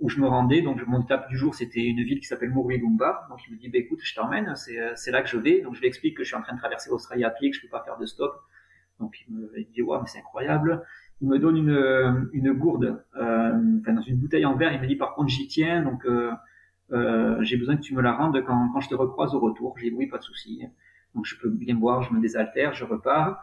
[0.00, 0.62] où je me rendais.
[0.62, 3.26] Donc mon étape du jour, c'était une ville qui s'appelle Murwillumbah.
[3.28, 5.60] Donc il me dit, bah, écoute, je t'emmène, c'est là que je vais.
[5.60, 7.56] Donc je lui explique que je suis en train de traverser l'Australie à pied, que
[7.56, 8.34] je peux pas faire de stop.
[8.98, 10.82] Donc il me dit, ouais, mais c'est incroyable.
[11.22, 14.72] Il me donne une, une gourde, euh, enfin dans une bouteille en verre.
[14.72, 16.32] Il me dit, par contre, j'y tiens, donc euh,
[16.92, 19.76] euh, j'ai besoin que tu me la rendes quand, quand je te recroise au retour.
[19.78, 20.62] J'ai dit, oui, pas de souci.
[21.14, 23.42] Donc je peux bien boire, je me désaltère, je repars.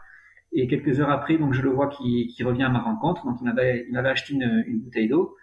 [0.52, 3.24] Et quelques heures après, donc je le vois qui, qui revient à ma rencontre.
[3.26, 5.36] Donc il avait, il acheté une, une bouteille d'eau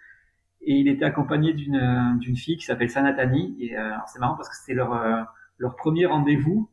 [0.62, 3.56] et il était accompagné d'une d'une fille qui s'appelle Sanatani.
[3.60, 5.22] Et euh, c'est marrant parce que c'était leur euh,
[5.58, 6.70] leur premier rendez-vous.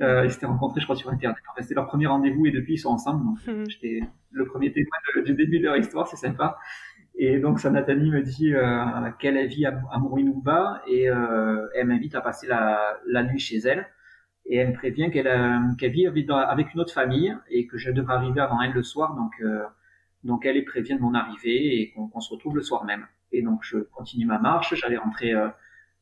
[0.00, 1.38] Euh, ils s'étaient rencontrés, je crois, sur Internet.
[1.50, 3.24] Enfin, c'était leur premier rendez-vous et depuis ils sont ensemble.
[3.24, 3.68] Donc hmm.
[3.68, 6.58] j'étais le premier témoin du début de leur histoire, c'est sympa.
[7.14, 12.14] Et donc Sanatani me dit euh, qu'elle vit à, à Mourinouba et euh, elle m'invite
[12.14, 13.86] à passer la, la nuit chez elle
[14.46, 17.90] et elle me prévient qu'elle euh, qu'elle vit avec une autre famille et que je
[17.90, 19.14] devrais arriver avant elle le soir.
[19.14, 19.62] Donc, euh,
[20.24, 23.06] donc elle prévient de mon arrivée et qu'on se retrouve le soir même.
[23.32, 25.48] Et donc je continue ma marche, j'allais rentrer euh,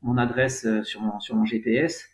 [0.03, 2.09] mon adresse sur mon sur mon GPS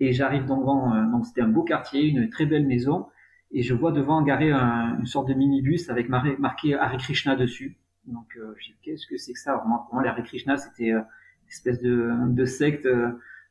[0.00, 1.04] et j'arrive devant.
[1.10, 3.06] donc c'était un beau quartier, une très belle maison
[3.52, 7.76] et je vois devant garé un, une sorte de minibus avec marqué Hare Krishna dessus.
[8.06, 9.52] Donc je dis qu'est-ce que c'est que ça?
[9.52, 11.04] Alors, Pour moi, l'Hare Krishna c'était une
[11.48, 12.88] espèce de, de secte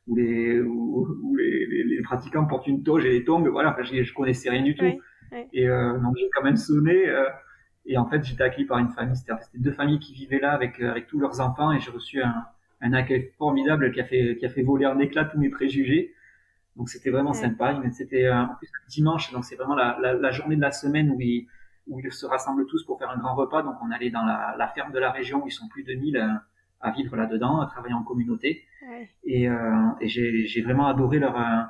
[0.06, 3.48] où les, où, les, les, pratiquants portent une toge et les tongs.
[3.48, 4.84] Voilà, enfin, je, je connaissais rien du tout.
[5.52, 7.08] Et euh, donc j'ai quand même sonné.
[7.86, 9.16] Euh, et en fait, j'étais accueilli par une famille.
[9.16, 11.72] C'était deux familles qui vivaient là avec euh, avec tous leurs enfants.
[11.72, 12.44] Et j'ai reçu un,
[12.80, 16.14] un accueil formidable qui a fait qui a fait voler en éclat tous mes préjugés.
[16.76, 17.80] Donc c'était vraiment sympa.
[17.92, 21.10] C'était euh, en plus dimanche, donc c'est vraiment la, la, la, journée de la semaine
[21.10, 21.46] où ils,
[21.86, 23.62] où ils se rassemblent tous pour faire un grand repas.
[23.62, 25.94] Donc on allait dans la, la ferme de la région où ils sont plus de
[25.94, 26.38] 1000
[26.80, 28.64] à vivre là-dedans, à travailler en communauté.
[29.24, 31.66] Et, euh, et j'ai vraiment adoré leur euh, euh,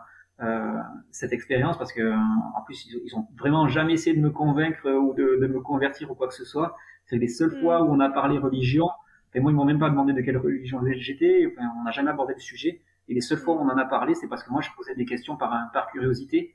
[1.10, 4.86] cette expérience parce que en plus ils, ils, ont vraiment jamais essayé de me convaincre
[4.90, 6.76] ou de, de me convertir ou quoi que ce soit.
[7.06, 7.86] C'est les seules fois mm.
[7.86, 8.88] où on a parlé religion.
[9.34, 11.46] Et moi ils m'ont même pas demandé de quelle religion j'étais.
[11.46, 12.82] Enfin, on n'a jamais abordé le sujet.
[13.08, 14.94] Et les seules fois où on en a parlé, c'est parce que moi je posais
[14.94, 16.54] des questions par par curiosité.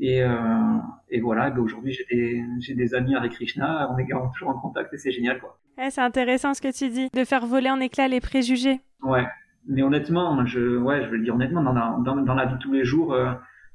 [0.00, 0.78] Et, euh,
[1.10, 4.58] et voilà, ben aujourd'hui j'ai des, j'ai des amis avec Krishna, on est toujours en
[4.58, 5.58] contact et c'est génial quoi.
[5.76, 8.80] Ouais, c'est intéressant ce que tu dis, de faire voler en éclats les préjugés.
[9.02, 9.26] Ouais,
[9.68, 12.54] mais honnêtement, je, ouais, je vais le dire honnêtement, dans la, dans, dans la vie
[12.54, 13.32] de tous les jours, euh,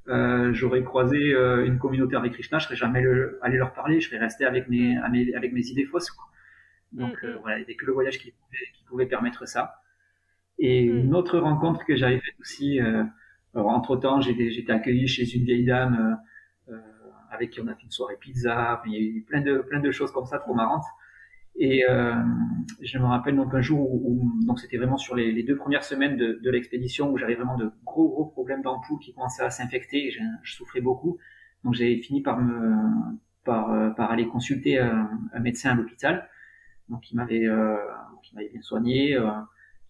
[0.10, 4.02] euh, j'aurais croisé euh, une communauté avec Krishna, je serais jamais le, allé leur parler,
[4.02, 6.12] je serais resté avec mes, avec mes idées fausses.
[6.12, 6.26] Quoi.
[6.92, 7.38] Donc mm, mm.
[7.42, 9.82] voilà, il n'y avait que le voyage qui pouvait, qui pouvait permettre ça.
[10.60, 10.98] Et mm.
[10.98, 12.80] une autre rencontre que j'avais faite aussi,
[13.56, 16.20] alors, entre temps, j'étais, accueilli chez une vieille dame
[16.70, 16.78] euh,
[17.30, 18.82] avec qui on a fait une soirée pizza.
[18.86, 20.86] Il y a eu plein de, plein de choses comme ça trop marrantes.
[21.56, 22.16] Et euh,
[22.82, 26.18] je me rappelle donc un jour où, donc c'était vraiment sur les, deux premières semaines
[26.18, 30.10] de, de l'expédition où j'avais vraiment de gros gros problèmes d'ampoule qui commençaient à s'infecter
[30.12, 31.20] je, je, souffrais beaucoup.
[31.64, 32.76] Donc j'ai fini par me
[33.44, 35.10] par, euh, par aller consulter un,
[35.42, 36.28] médecin à l'hôpital.
[36.90, 37.78] Donc il m'avait euh,
[38.32, 39.30] il m'avait bien soigné, euh,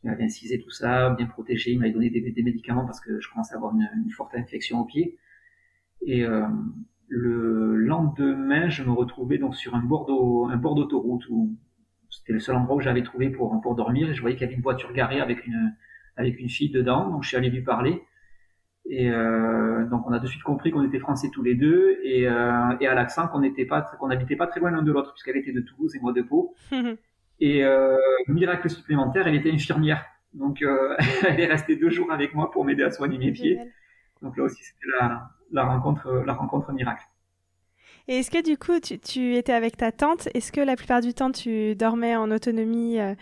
[0.03, 3.19] il m'avait incisé tout ça, bien protégé, il m'avait donné des, des, médicaments parce que
[3.19, 5.17] je commençais à avoir une, une forte infection au pied.
[6.05, 6.45] Et euh,
[7.15, 11.55] le lendemain, je me retrouvais donc sur un bord d'autoroute où
[12.09, 14.47] c'était le seul endroit où j'avais trouvé pour pour dormir et je voyais qu'il y
[14.47, 15.75] avait une voiture garée avec une
[16.17, 17.09] avec une fille dedans.
[17.09, 18.01] Donc je suis allé lui parler
[18.89, 22.27] et euh, donc on a de suite compris qu'on était français tous les deux et,
[22.27, 25.13] euh, et à l'accent qu'on n'était pas qu'on n'habitait pas très loin l'un de l'autre
[25.13, 26.55] puisqu'elle était de Toulouse et moi de Pau.
[27.39, 27.97] et euh,
[28.27, 30.03] miracle supplémentaire, elle était infirmière.
[30.33, 30.95] Donc euh,
[31.27, 33.59] elle est restée deux jours avec moi pour m'aider à soigner mes pieds.
[34.23, 37.05] Donc là aussi c'était la la rencontre, la rencontre miracle.
[38.07, 40.27] Et est-ce que du coup, tu, tu, étais avec ta tante?
[40.33, 43.13] Est-ce que la plupart du temps, tu dormais en autonomie euh,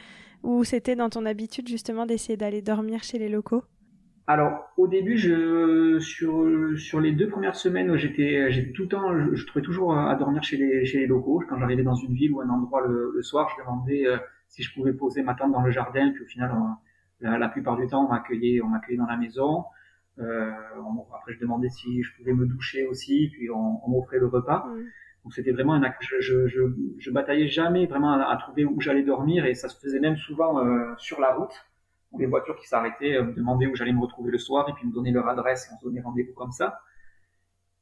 [0.42, 3.64] ou c'était dans ton habitude justement d'essayer d'aller dormir chez les locaux?
[4.26, 9.20] Alors, au début, je, sur, sur les deux premières semaines, j'étais, j'étais tout le temps,
[9.20, 11.44] je, je, trouvais toujours à dormir chez les, chez les locaux.
[11.48, 14.64] Quand j'arrivais dans une ville ou un endroit le, le soir, je demandais euh, si
[14.64, 16.12] je pouvais poser ma tente dans le jardin.
[16.12, 16.52] Puis au final,
[17.20, 19.66] la, la, plupart du temps, on m'accueillait, on m'accueillait dans la maison.
[20.20, 20.52] Euh,
[21.16, 24.66] après, je demandais si je pouvais me doucher aussi, puis on, on m'offrait le repas.
[24.68, 24.84] Mmh.
[25.24, 26.02] Donc c'était vraiment un acte.
[26.02, 26.48] Je, je,
[26.98, 30.18] je, bataillais jamais vraiment à, à trouver où j'allais dormir et ça se faisait même
[30.18, 31.54] souvent euh, sur la route
[32.12, 34.74] où les voitures qui s'arrêtaient euh, me demandaient où j'allais me retrouver le soir et
[34.74, 36.82] puis me donner leur adresse et on se donnait rendez-vous comme ça.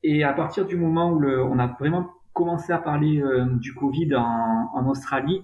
[0.04, 3.74] Et à partir du moment où le, on a vraiment commencé à parler euh, du
[3.74, 5.44] Covid en, en Australie,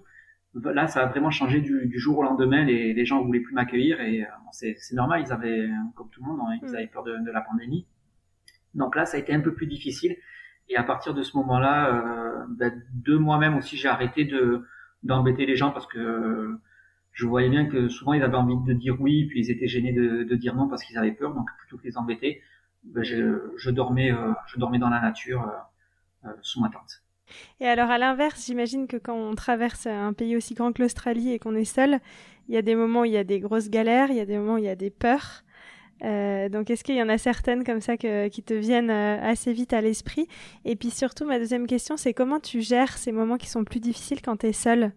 [0.63, 2.63] là, ça a vraiment changé du, du jour au lendemain.
[2.63, 5.22] Les, les gens voulaient plus m'accueillir et euh, c'est normal.
[5.26, 6.76] Ils avaient, comme tout le monde, hein, ils mm.
[6.76, 7.86] avaient peur de, de, la pandémie.
[8.74, 10.15] Donc là, ça a été un peu plus difficile.
[10.70, 14.65] Et à partir de ce moment-là, euh, ben, de moi-même aussi, j'ai arrêté de
[15.04, 16.58] d'embêter les gens parce que
[17.12, 19.94] je voyais bien que souvent ils avaient envie de dire oui, puis ils étaient gênés
[19.94, 21.36] de, de dire non parce qu'ils avaient peur.
[21.36, 22.41] Donc plutôt que les embêter,
[22.84, 25.48] ben, je, je, dormais, euh, je dormais dans la nature
[26.26, 27.05] euh, sous ma tente.
[27.60, 31.32] Et alors à l'inverse, j'imagine que quand on traverse un pays aussi grand que l'Australie
[31.32, 32.00] et qu'on est seul,
[32.48, 34.26] il y a des moments où il y a des grosses galères, il y a
[34.26, 35.44] des moments où il y a des peurs.
[36.04, 39.54] Euh, donc est-ce qu'il y en a certaines comme ça qui te viennent euh, assez
[39.54, 40.28] vite à l'esprit?
[40.66, 43.80] Et puis surtout, ma deuxième question, c'est comment tu gères ces moments qui sont plus
[43.80, 44.92] difficiles quand tu es seul?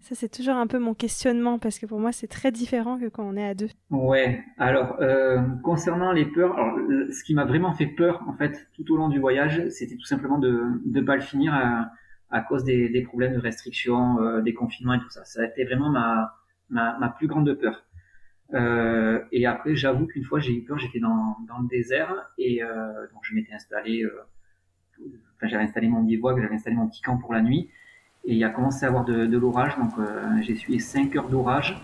[0.00, 3.08] Ça, c'est toujours un peu mon questionnement parce que pour moi, c'est très différent que
[3.08, 3.68] quand on est à deux.
[3.90, 4.42] Ouais.
[4.56, 6.56] Alors, euh, concernant les peurs,
[7.10, 10.06] ce qui m'a vraiment fait peur, en fait, tout au long du voyage, c'était tout
[10.06, 11.52] simplement de ne pas le finir
[12.30, 15.24] à, cause des, problèmes de restriction, euh, des confinements et tout ça.
[15.24, 16.34] Ça a été vraiment ma,
[16.70, 17.84] ma, plus grande peur.
[18.54, 22.60] Euh, et après, j'avoue qu'une fois, j'ai eu peur, j'étais dans, dans le désert et
[23.12, 24.06] donc je m'étais installé,
[25.36, 27.68] enfin, j'avais installé mon bivouac, j'avais installé mon petit camp pour la nuit
[28.24, 31.28] et il a commencé à avoir de, de l'orage, donc euh, j'ai suivi 5 heures
[31.28, 31.80] d'orage.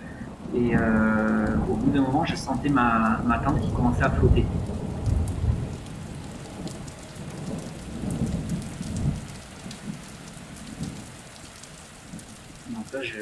[0.54, 4.44] Et euh, au bout d'un moment, je sentais ma, ma tente qui commençait à flotter.
[12.70, 13.18] Donc là, je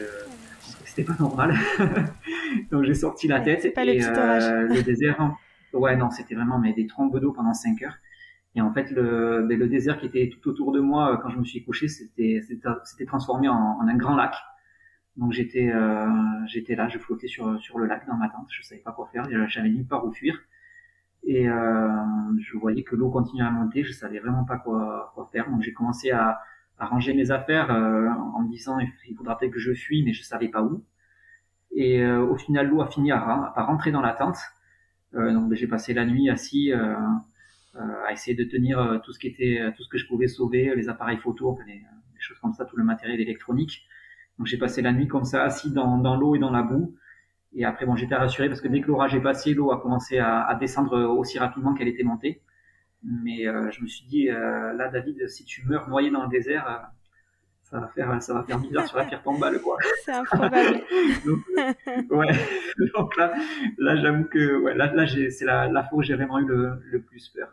[0.85, 1.55] c'était pas normal.
[2.71, 5.37] donc j'ai sorti la tête pas et euh, le désert.
[5.73, 7.97] Ouais, non, c'était vraiment mais des trompes d'eau pendant 5 heures.
[8.55, 11.31] Et en fait, le, ben, le désert qui était tout autour de moi euh, quand
[11.31, 12.41] je me suis couché, c'était
[13.07, 14.35] transformé en, en, un grand lac.
[15.17, 16.07] Donc j'étais euh,
[16.77, 19.25] là, je flottais sur sur le lac dans ma tente, je savais pas quoi faire,
[19.49, 20.41] j'avais nulle part où fuir.
[21.25, 21.91] Et euh,
[22.41, 25.51] je voyais que l'eau continuait à monter, je savais vraiment pas quoi quoi faire.
[25.51, 26.41] Donc j'ai commencé à,
[26.79, 30.13] à ranger mes affaires euh, en me disant il faudra peut-être que je fuis, mais
[30.15, 30.83] je savais pas où.
[31.75, 34.39] Et euh, au final, l'eau a fini à, à, rentrer dans la tente.
[35.15, 36.97] Euh, donc ben, j'ai passé la nuit assis euh,
[37.75, 40.29] à essayer de tenir euh, tout ce qui était, euh, tout ce que je pouvais
[40.29, 43.87] sauver, les appareils photo, des, des choses comme ça, tout le matériel électronique.
[44.39, 46.95] Donc j'ai passé la nuit comme ça, assis dans, dans l'eau et dans la boue.
[47.55, 50.19] Et après, bon, j'étais rassuré parce que dès que l'orage est passé, l'eau a commencé
[50.19, 52.43] à, à, descendre aussi rapidement qu'elle était montée.
[53.03, 56.29] Mais euh, je me suis dit, euh, là, David, si tu meurs noyé dans le
[56.29, 56.79] désert, euh,
[57.65, 59.77] ça va faire, ça va faire bizarre sur la pierre tombale, quoi.
[60.05, 60.81] C'est improbable.
[61.27, 61.41] donc,
[62.11, 62.33] ouais.
[62.95, 63.33] Donc là,
[63.79, 66.81] là, j'avoue que, ouais, là, là, c'est la, la fois où j'ai vraiment eu le,
[66.85, 67.49] le plus peur.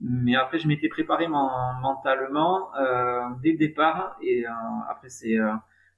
[0.00, 4.16] Mais après, je m'étais préparé mentalement euh, dès le départ.
[4.22, 4.50] Et euh,
[4.88, 5.52] après, c'est euh,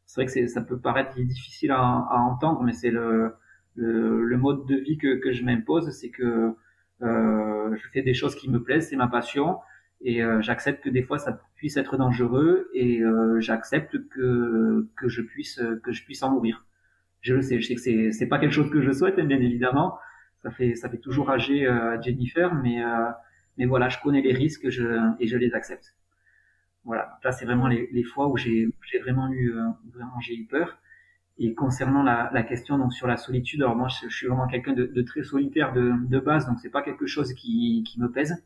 [0.07, 3.35] c'est vrai que ça peut paraître difficile à, à entendre, mais c'est le,
[3.77, 5.91] le, le, mode de vie que, que je m'impose.
[5.93, 6.55] C'est que
[7.03, 9.59] euh, je fais des choses qui me plaisent, c'est ma passion.
[10.03, 15.09] Et euh, j'accepte que des fois ça puisse être dangereux et euh, j'accepte que que
[15.09, 16.65] je puisse que je puisse en mourir.
[17.21, 19.99] Je le sais, je sais que c'est pas quelque chose que je souhaite bien évidemment.
[20.43, 21.69] Ça fait ça fait toujours rager
[22.03, 22.83] Jennifer, mais
[23.59, 24.85] mais voilà, je connais les risques je,
[25.19, 25.95] et je les accepte.
[26.85, 28.69] Voilà, là c'est vraiment les, les, fois où j'ai
[29.03, 29.55] vraiment eu
[29.93, 30.79] vraiment j'ai eu peur.
[31.39, 34.75] Et concernant la, la, question donc sur la solitude, alors moi je, suis vraiment quelqu'un
[34.75, 38.11] de, de, très solitaire de, de base, donc c'est pas quelque chose qui, qui me
[38.11, 38.45] pèse.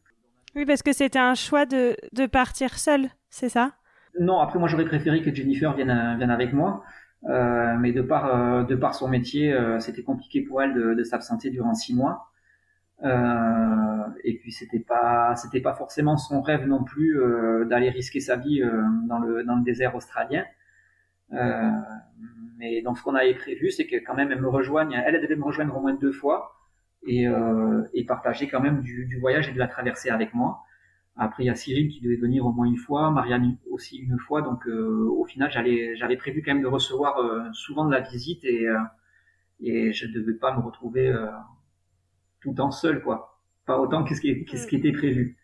[0.54, 3.72] Oui, parce que c'était un choix de, de partir seul, c'est ça?
[4.20, 6.84] Non, après moi j'aurais préféré que Jennifer vienne, vienne avec moi,
[7.28, 10.94] euh, mais de par, euh, de par son métier, euh, c'était compliqué pour elle de,
[10.94, 12.30] de s'absenter durant six mois.
[13.02, 17.18] Euh, et puis c'était pas, c'était pas forcément son rêve non plus
[17.66, 18.62] d'aller risquer sa vie
[19.08, 20.44] dans le, dans le désert australien.
[22.58, 25.36] mais donc ce qu'on avait prévu, c'est que quand même elle me rejoigne, elle, devait
[25.36, 26.54] me rejoindre au moins deux fois
[27.06, 30.62] et, euh, et partager quand même du, du, voyage et de la traversée avec moi.
[31.16, 34.18] Après, il y a Cyril qui devait venir au moins une fois, Marianne aussi une
[34.18, 34.42] fois.
[34.42, 38.00] Donc, euh, au final, j'allais, j'avais prévu quand même de recevoir euh, souvent de la
[38.00, 38.78] visite et, euh,
[39.60, 41.28] et je devais pas me retrouver euh,
[42.44, 43.40] tout le temps seul, quoi.
[43.66, 45.36] Pas autant qu'est-ce qui, qu'est-ce qui était prévu.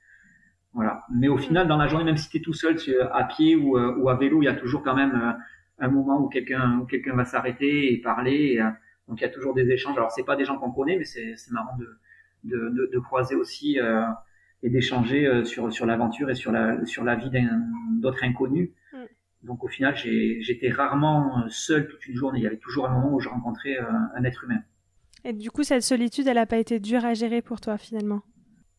[0.74, 1.04] Voilà.
[1.12, 2.76] Mais au final, dans la journée, même si tu es tout seul,
[3.12, 5.36] à pied ou, ou à vélo, il y a toujours quand même
[5.80, 8.58] un moment où quelqu'un, quelqu'un va s'arrêter et parler.
[8.58, 8.62] Et,
[9.10, 9.96] donc il y a toujours des échanges.
[9.96, 11.98] Alors c'est pas des gens qu'on connaît, mais c'est marrant de,
[12.44, 14.06] de, de, de, croiser aussi euh,
[14.62, 17.30] et d'échanger euh, sur sur l'aventure et sur la sur la vie
[18.00, 18.70] d'autres inconnus.
[18.92, 18.96] Mm.
[19.42, 22.38] Donc au final, j'étais rarement seul toute une journée.
[22.38, 24.60] Il y avait toujours un moment où je rencontrais euh, un être humain.
[25.24, 28.22] Et du coup, cette solitude, elle n'a pas été dure à gérer pour toi finalement?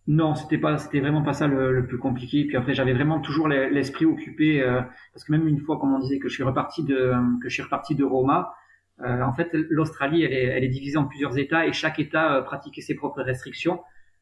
[0.07, 2.45] Non, c'était pas, c'était vraiment pas ça le, plus compliqué.
[2.45, 4.81] Puis après, j'avais vraiment toujours l'esprit occupé euh,
[5.13, 7.53] parce que même une fois, comme on disait, que je suis reparti de, que je
[7.53, 8.53] suis reparti de Roma,
[9.01, 12.35] euh, en fait, l'Australie, elle est, elle est, divisée en plusieurs États et chaque État
[12.35, 13.81] euh, pratiquait ses propres restrictions.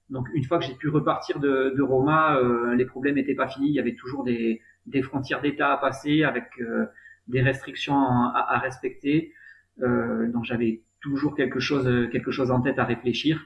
[0.09, 2.39] Donc, une fois que j'ai pu repartir de, Roma,
[2.75, 3.69] les problèmes n'étaient pas finis.
[3.69, 6.45] Il y avait toujours des, des frontières d'État à passer avec
[7.27, 9.33] des restrictions à, à respecter.
[9.77, 13.45] donc, j'avais toujours quelque chose, quelque chose en tête à réfléchir.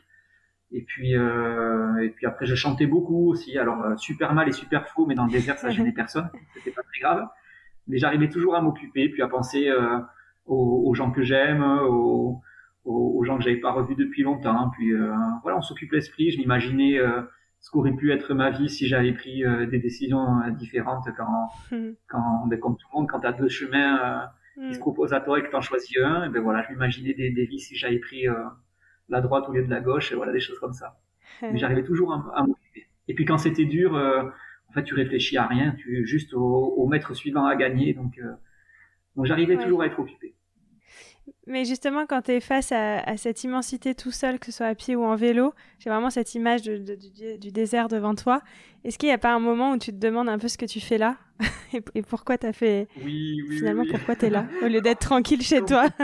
[0.71, 3.57] Et puis, euh, et puis après, je chantais beaucoup aussi.
[3.57, 6.29] Alors, super mal et super faux, mais dans le désert, ça gênait personne.
[6.55, 7.27] C'était pas très grave.
[7.87, 9.99] Mais j'arrivais toujours à m'occuper, puis à penser euh,
[10.45, 12.41] aux, gens que j'aime, aux,
[12.85, 14.69] aux, gens que j'avais pas revus depuis longtemps.
[14.71, 16.31] Puis euh, voilà, on s'occupe l'esprit.
[16.31, 17.21] Je m'imaginais euh,
[17.59, 21.93] ce qu'aurait pu être ma vie si j'avais pris euh, des décisions différentes quand, hmm.
[22.07, 24.81] quand ben, comme tout le monde, quand tu as deux chemins qui se hmm.
[24.81, 27.31] proposent à toi et que tu en choisis un, et ben voilà, je m'imaginais des,
[27.31, 28.25] des vies si j'avais pris
[29.09, 30.99] la droite au lieu de la gauche, et voilà, des choses comme ça.
[31.41, 32.87] Mais j'arrivais toujours à, à m'occuper.
[33.07, 36.87] Et puis quand c'était dur, en fait, tu réfléchis à rien, tu juste au, au
[36.87, 38.19] maître suivant à gagner, donc
[39.15, 40.35] donc j'arrivais toujours à être occupé.
[41.47, 44.75] Mais justement, quand tu es face à, cette immensité tout seul, que ce soit à
[44.75, 48.41] pied ou en vélo, j'ai vraiment cette image du, désert devant toi.
[48.83, 50.65] Est-ce qu'il n'y a pas un moment où tu te demandes un peu ce que
[50.65, 51.17] tu fais là
[51.95, 52.87] et, pourquoi tu as fait.
[53.03, 53.57] Oui, oui.
[53.57, 55.87] Finalement, pourquoi tu es là au lieu d'être tranquille chez toi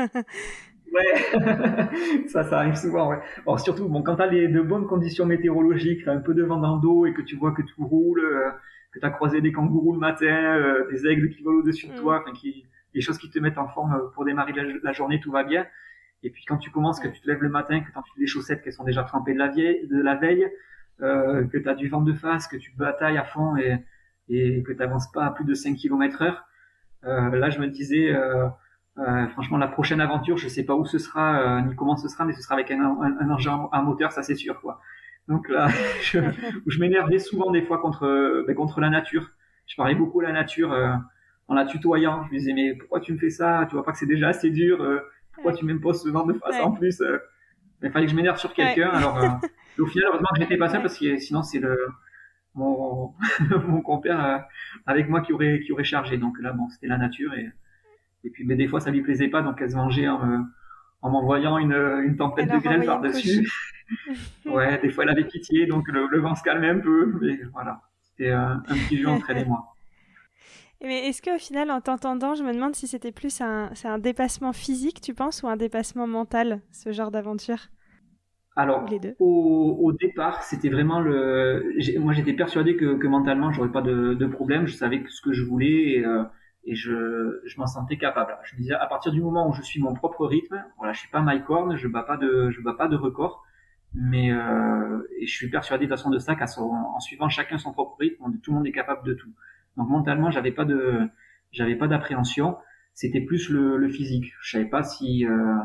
[0.91, 3.19] Ouais, ça, ça arrive souvent, ouais.
[3.45, 6.33] Alors, surtout, bon, quand tu as les, de bonnes conditions météorologiques, tu as un peu
[6.33, 8.49] de vent dans le dos et que tu vois que tout roule, euh,
[8.91, 11.93] que tu as croisé des kangourous le matin, euh, des aigles qui volent au-dessus de
[11.93, 12.01] mm.
[12.01, 15.19] toi, enfin, qui des choses qui te mettent en forme euh, pour démarrer la, journée,
[15.19, 15.65] tout va bien.
[16.23, 18.27] Et puis quand tu commences, que tu te lèves le matin, que tu enfiles les
[18.27, 20.47] chaussettes qui sont déjà trempées de la, vieille, de la veille,
[21.01, 23.77] euh, que tu as du vent de face, que tu batailles à fond et,
[24.27, 26.45] et que tu n'avances pas à plus de 5 km heure,
[27.05, 28.47] euh, là je me disais, euh,
[28.97, 32.25] euh, franchement la prochaine aventure, je sais pas où ce sera, ni comment ce sera,
[32.25, 34.81] mais ce sera avec un, un, engin à moteur, ça c'est sûr quoi.
[35.27, 35.67] Donc là,
[36.01, 36.19] je,
[36.67, 39.29] je m'énervais souvent des fois contre, ben, contre la nature.
[39.67, 40.75] Je parlais beaucoup à la nature
[41.49, 42.23] en la tutoyant.
[42.25, 43.65] Je lui disais, mais pourquoi tu me fais ça?
[43.67, 44.99] Tu vois pas que c'est déjà assez dur euh,
[45.33, 47.17] Pourquoi tu m'imposes ce vent de face en plus euh?
[47.81, 48.89] Il fallait que je m'énerve sur quelqu'un.
[48.89, 49.27] Alors, euh,
[49.79, 51.77] au final, heureusement que j'étais pas ça parce que sinon, c'est le
[52.55, 53.13] mon,
[53.67, 54.45] mon compère
[54.85, 56.17] avec moi qui aurait qui aurait chargé.
[56.17, 57.49] Donc là, bon, c'était la nature et
[58.23, 60.45] et puis mais des fois, ça lui plaisait pas, donc elle se vengeait en
[61.01, 61.71] en m'envoyant une,
[62.03, 63.49] une tempête de grêle par-dessus.
[64.45, 67.81] ouais, des fois elle avait pitié, donc le, vent se calmait un peu, mais voilà.
[68.01, 69.73] C'était un, un petit jeu entre elle et moi.
[70.81, 73.99] Mais est-ce qu'au final, en t'entendant, je me demande si c'était plus un, c'est un
[73.99, 77.67] dépassement physique, tu penses, ou un dépassement mental, ce genre d'aventure?
[78.55, 78.85] Alors,
[79.19, 81.63] Au, au, départ, c'était vraiment le.
[81.99, 84.67] Moi, j'étais persuadé que, que mentalement, j'aurais pas de, de, problème.
[84.67, 86.23] Je savais ce que je voulais et, euh,
[86.65, 88.37] et je, je m'en sentais capable.
[88.43, 90.99] Je me disais, à partir du moment où je suis mon propre rythme, voilà, je
[90.99, 93.43] suis pas Mike Horn, je bats pas de, je bats pas de record,
[93.93, 97.71] mais euh, et je suis persuadé de toute façon de ça qu'en suivant chacun son
[97.71, 99.31] propre rythme, tout le monde est capable de tout.
[99.77, 101.07] Donc mentalement, j'avais pas de,
[101.51, 102.57] j'avais pas d'appréhension.
[102.93, 104.33] C'était plus le, physique.
[104.41, 105.55] Je savais pas si euh,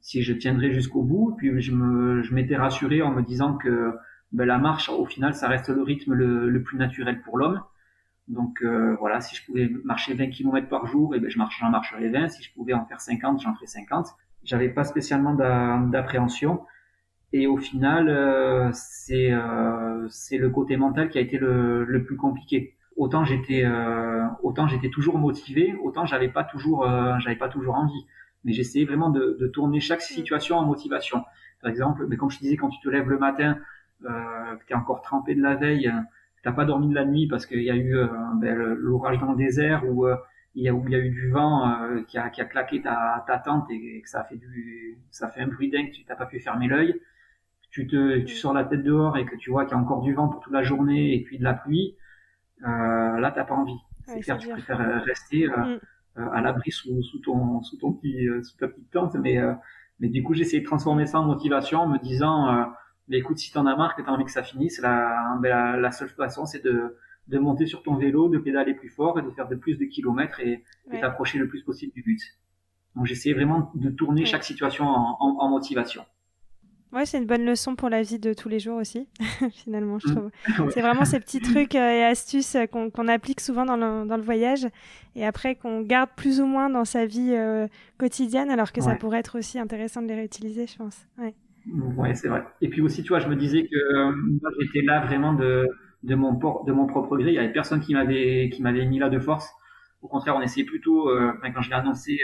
[0.00, 1.34] si je tiendrais jusqu'au bout.
[1.36, 3.92] Puis je me, je m'étais rassuré en me disant que
[4.32, 7.60] ben, la marche, au final, ça reste le rythme le, plus naturel pour l'homme.
[8.28, 11.70] Donc euh, voilà, si je pouvais marcher 20 km par jour, eh ben je j'en
[11.70, 12.28] marcherais 20.
[12.28, 14.06] Si je pouvais en faire 50, j'en ferais 50.
[14.44, 16.60] J'avais pas spécialement d'appréhension.
[17.32, 22.16] Et au final, euh, c'est euh, c'est le côté mental qui a été le plus
[22.16, 27.48] compliqué autant j'étais euh, autant j'étais toujours motivé, autant j'avais pas toujours euh, j'avais pas
[27.48, 28.06] toujours envie.
[28.44, 30.14] Mais j'essayais vraiment de, de, tourner chaque mm.
[30.14, 31.24] situation en motivation.
[31.60, 33.58] Par exemple, mais comme je te disais, quand tu te lèves le matin,
[34.04, 35.92] euh, que tu es encore trempé de la veille,
[36.36, 39.18] que t'as pas dormi de la nuit parce qu'il y a eu euh, ben, l'orage
[39.18, 40.06] dans le désert ou
[40.54, 41.74] il y a, où il y a eu du vent
[42.06, 45.28] qui, a, qui a claqué ta, ta tente et que ça a fait du ça
[45.28, 47.00] fait un bruit dingue, tu t'as pas pu fermer l'œil.
[47.70, 50.02] Tu te tu sors la tête dehors et que tu vois qu'il y a encore
[50.02, 51.99] du vent pour toute la journée et puis de la pluie euh,
[52.62, 53.78] là t'as pas envie.
[54.04, 55.78] C'est clair, tu préfères euh, rester euh,
[56.16, 56.28] mm.
[56.32, 59.38] à l'abri sous, sous, ton sous ton petit sous ta petite tente, mais
[59.98, 62.72] mais du coup j'essaie de transformer ça en motivation en me disant
[63.08, 65.76] mais écoute si t'en as marre que t'as envie que ça finisse, la, ben, la,
[65.76, 66.96] la seule façon c'est de
[67.28, 69.84] de monter sur ton vélo, de pédaler plus fort et de faire de plus de
[69.84, 70.64] kilomètres et
[71.00, 72.20] t'approcher le plus possible du but.
[72.96, 76.04] Donc j'essaie vraiment de tourner chaque situation en, en, en motivation.
[76.92, 79.06] Ouais, c'est une bonne leçon pour la vie de tous les jours aussi,
[79.52, 80.14] finalement, je mm.
[80.14, 80.30] trouve.
[80.70, 84.16] C'est vraiment ces petits trucs euh, et astuces euh, qu'on applique souvent dans le, dans
[84.16, 84.66] le, voyage
[85.14, 88.96] et après qu'on garde plus ou moins dans sa vie euh, quotidienne, alors que ça
[88.96, 91.06] pourrait être aussi intéressant de les réutiliser, je pense.
[91.18, 91.34] Ouais,
[91.96, 92.44] ouais c'est vrai.
[92.60, 95.68] Et puis aussi, tu vois, je me disais que moi, j'étais là vraiment de,
[96.02, 97.30] de, mon, de mon propre gré.
[97.30, 99.48] Il y avait personne qui m'avait qui m'avait mis là de force.
[100.02, 101.08] Au contraire, on essayait plutôt,
[101.54, 102.20] quand je l'ai annoncé,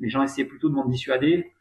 [0.00, 1.52] les gens essayaient plutôt de m'en dissuader.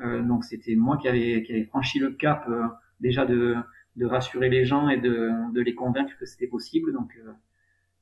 [0.00, 2.66] Euh, donc c'était moi qui avait franchi le cap euh,
[3.00, 3.56] déjà de,
[3.96, 6.92] de rassurer les gens et de, de les convaincre que c'était possible.
[6.92, 7.32] Donc, euh,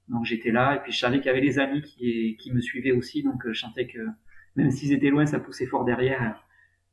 [0.08, 2.60] donc j'étais là et puis je savais qu'il y avait des amis qui, qui me
[2.60, 3.22] suivaient aussi.
[3.22, 4.06] Donc je sentais que
[4.56, 6.44] même s'ils étaient loin, ça poussait fort derrière.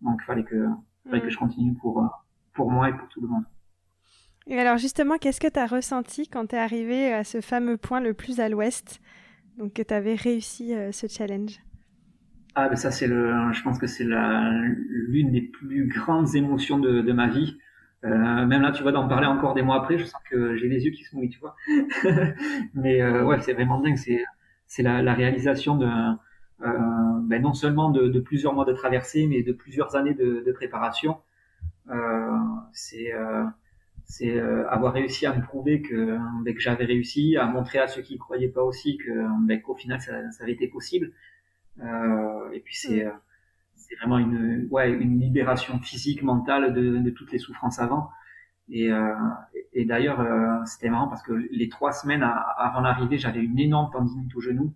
[0.02, 0.66] Donc il fallait que,
[1.10, 1.32] fallait que mm.
[1.32, 2.08] je continue pour,
[2.54, 3.44] pour moi et pour tout le monde.
[4.48, 7.78] Et alors justement, qu'est-ce que tu as ressenti quand tu es arrivé à ce fameux
[7.78, 9.02] point le plus à l'ouest,
[9.58, 11.60] donc que tu avais réussi ce challenge?
[12.56, 17.02] Ah, ben ça c'est le, je pense que c'est l'une des plus grandes émotions de,
[17.02, 17.58] de ma vie.
[18.04, 20.68] Euh, même là, tu vois, d'en parler encore des mois après, je sens que j'ai
[20.68, 21.56] les yeux qui se mouillent, tu vois.
[22.76, 23.98] Mais euh, ouais, c'est vraiment dingue.
[23.98, 24.24] C'est
[24.68, 25.88] c'est la, la, réalisation de
[26.62, 30.44] euh, ben non seulement de, de, plusieurs mois de traversée, mais de plusieurs années de,
[30.46, 31.18] de préparation.
[31.90, 32.38] Euh,
[32.74, 33.46] c'est euh,
[34.06, 37.88] c'est euh, avoir réussi à me prouver que, ben, que j'avais réussi, à montrer à
[37.88, 39.12] ceux qui croyaient pas aussi que
[39.48, 41.12] ben, qu'au final ça, ça avait été possible.
[41.84, 43.12] Euh, et puis c'est euh,
[43.76, 48.10] c'est vraiment une ouais une libération physique mentale de, de toutes les souffrances avant.
[48.70, 49.14] Et, euh,
[49.74, 52.24] et d'ailleurs, euh, c'était marrant parce que les trois semaines
[52.58, 54.74] avant l'arrivée, j'avais une énorme tendinite au genou.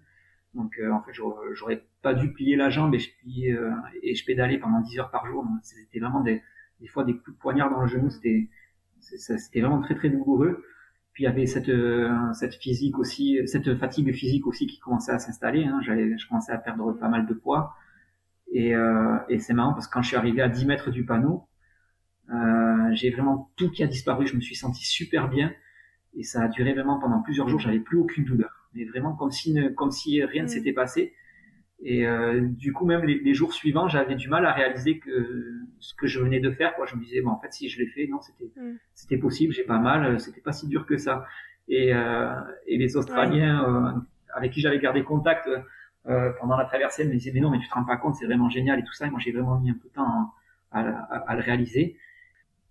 [0.54, 1.12] Donc, euh, en fait,
[1.54, 3.56] j'aurais pas dû plier la jambe et je pliais,
[4.04, 5.46] et je pédalais pendant 10 heures par jour.
[5.64, 6.44] C'était vraiment des,
[6.82, 8.10] des fois des coups de poignard dans le genou.
[8.10, 8.50] C'était
[9.02, 10.64] c'était vraiment très très douloureux.
[11.20, 15.12] Puis il y avait cette euh, cette physique aussi, cette fatigue physique aussi qui commençait
[15.12, 15.66] à s'installer.
[15.66, 15.82] Hein.
[15.82, 17.76] je commençais à perdre pas mal de poids.
[18.54, 21.04] Et, euh, et c'est marrant parce que quand je suis arrivé à 10 mètres du
[21.04, 21.44] panneau,
[22.34, 24.28] euh, j'ai vraiment tout qui a disparu.
[24.28, 25.52] Je me suis senti super bien
[26.14, 27.60] et ça a duré vraiment pendant plusieurs jours.
[27.60, 30.52] J'avais plus aucune douleur, mais vraiment comme si comme si rien ne mm.
[30.52, 31.14] s'était passé.
[31.82, 35.59] Et euh, du coup, même les, les jours suivants, j'avais du mal à réaliser que
[35.80, 36.76] ce que je venais de faire.
[36.76, 36.86] Quoi.
[36.86, 38.78] Je me disais, bon, en fait, si je l'ai fait, non, c'était mm.
[38.94, 41.26] c'était possible, j'ai pas mal, euh, c'était pas si dur que ça.
[41.68, 42.34] Et, euh,
[42.68, 44.00] et les Australiens euh,
[44.36, 45.48] avec qui j'avais gardé contact
[46.08, 48.26] euh, pendant la traversée me disaient, mais non, mais tu te rends pas compte, c'est
[48.26, 49.08] vraiment génial et tout ça.
[49.08, 50.34] Et moi, j'ai vraiment mis un peu de temps
[50.72, 51.98] à, à, à le réaliser.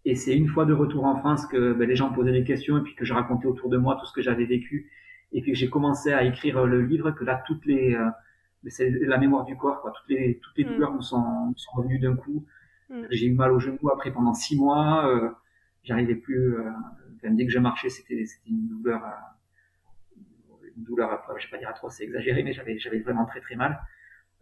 [0.05, 2.79] Et c'est une fois de retour en France que ben, les gens posaient des questions
[2.79, 4.91] et puis que je racontais autour de moi tout ce que j'avais vécu
[5.33, 7.97] et puis que j'ai commencé à écrire le livre, que là, toutes les
[8.63, 9.93] mais c'est la mémoire du corps, quoi.
[9.93, 10.69] Toutes les, toutes les mm.
[10.69, 12.45] douleurs me sont, sont revenues d'un coup.
[12.91, 13.03] Mm.
[13.11, 15.07] J'ai eu mal au genou après pendant six mois.
[15.09, 15.31] Euh,
[15.85, 16.57] J'arrivais plus.
[16.59, 16.71] Euh,
[17.23, 21.23] dès que je marchais, c'était une douleur, euh, une douleur.
[21.39, 23.81] Je vais pas dire atroce, c'est exagéré, mais j'avais vraiment très très mal.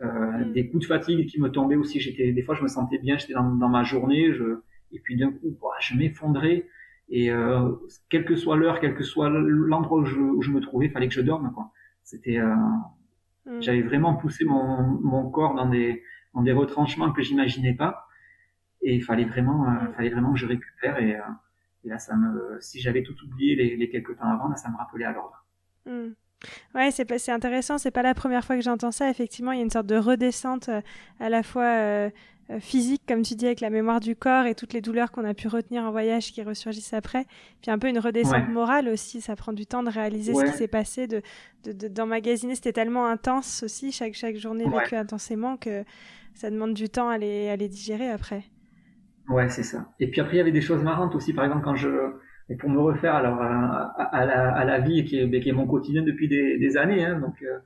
[0.03, 0.53] Euh, mm.
[0.53, 2.01] Des coups de fatigue qui me tombaient aussi.
[2.01, 4.61] J'étais des fois, je me sentais bien, j'étais dans, dans ma journée, je
[4.92, 6.66] et puis d'un coup, je m'effondrais.
[7.09, 7.70] Et euh,
[8.09, 11.09] quelle que soit l'heure, quel que soit l'endroit où je, où je me trouvais, fallait
[11.09, 11.53] que je dorme.
[11.53, 11.70] quoi.
[12.03, 12.55] C'était euh,
[13.47, 13.61] Mm.
[13.62, 16.03] J'avais vraiment poussé mon, mon corps dans des,
[16.34, 18.06] dans des retranchements que j'imaginais pas.
[18.87, 20.99] Et il fallait vraiment, euh, fallait vraiment que je récupère.
[20.99, 21.22] Et, euh,
[21.84, 24.70] et, là, ça me, si j'avais tout oublié les, les quelques temps avant, là, ça
[24.70, 25.45] me rappelait à l'ordre.
[25.87, 26.12] Mm.
[26.74, 27.78] Ouais, c'est c'est intéressant.
[27.78, 29.11] C'est pas la première fois que j'entends ça.
[29.11, 30.80] Effectivement, il y a une sorte de redescente euh,
[31.18, 32.11] à la fois euh,
[32.61, 35.34] physique, comme tu dis, avec la mémoire du corps et toutes les douleurs qu'on a
[35.34, 37.26] pu retenir en voyage qui ressurgissent après.
[37.61, 39.20] Puis un peu une redescente morale aussi.
[39.20, 41.22] Ça prend du temps de réaliser ce qui s'est passé, de,
[41.64, 42.55] d'emmagasiner.
[42.55, 45.84] C'était tellement intense aussi, chaque, chaque journée vécue intensément, que
[46.34, 48.45] ça demande du temps à les, à les digérer après.
[49.29, 49.89] Ouais, c'est ça.
[49.99, 51.33] Et puis après, il y avait des choses marrantes aussi.
[51.33, 51.89] Par exemple, quand je,
[52.49, 55.53] et pour me refaire alors à, à, la, à la, vie qui est, qui est,
[55.53, 57.59] mon quotidien depuis des, des années, hein, donc euh,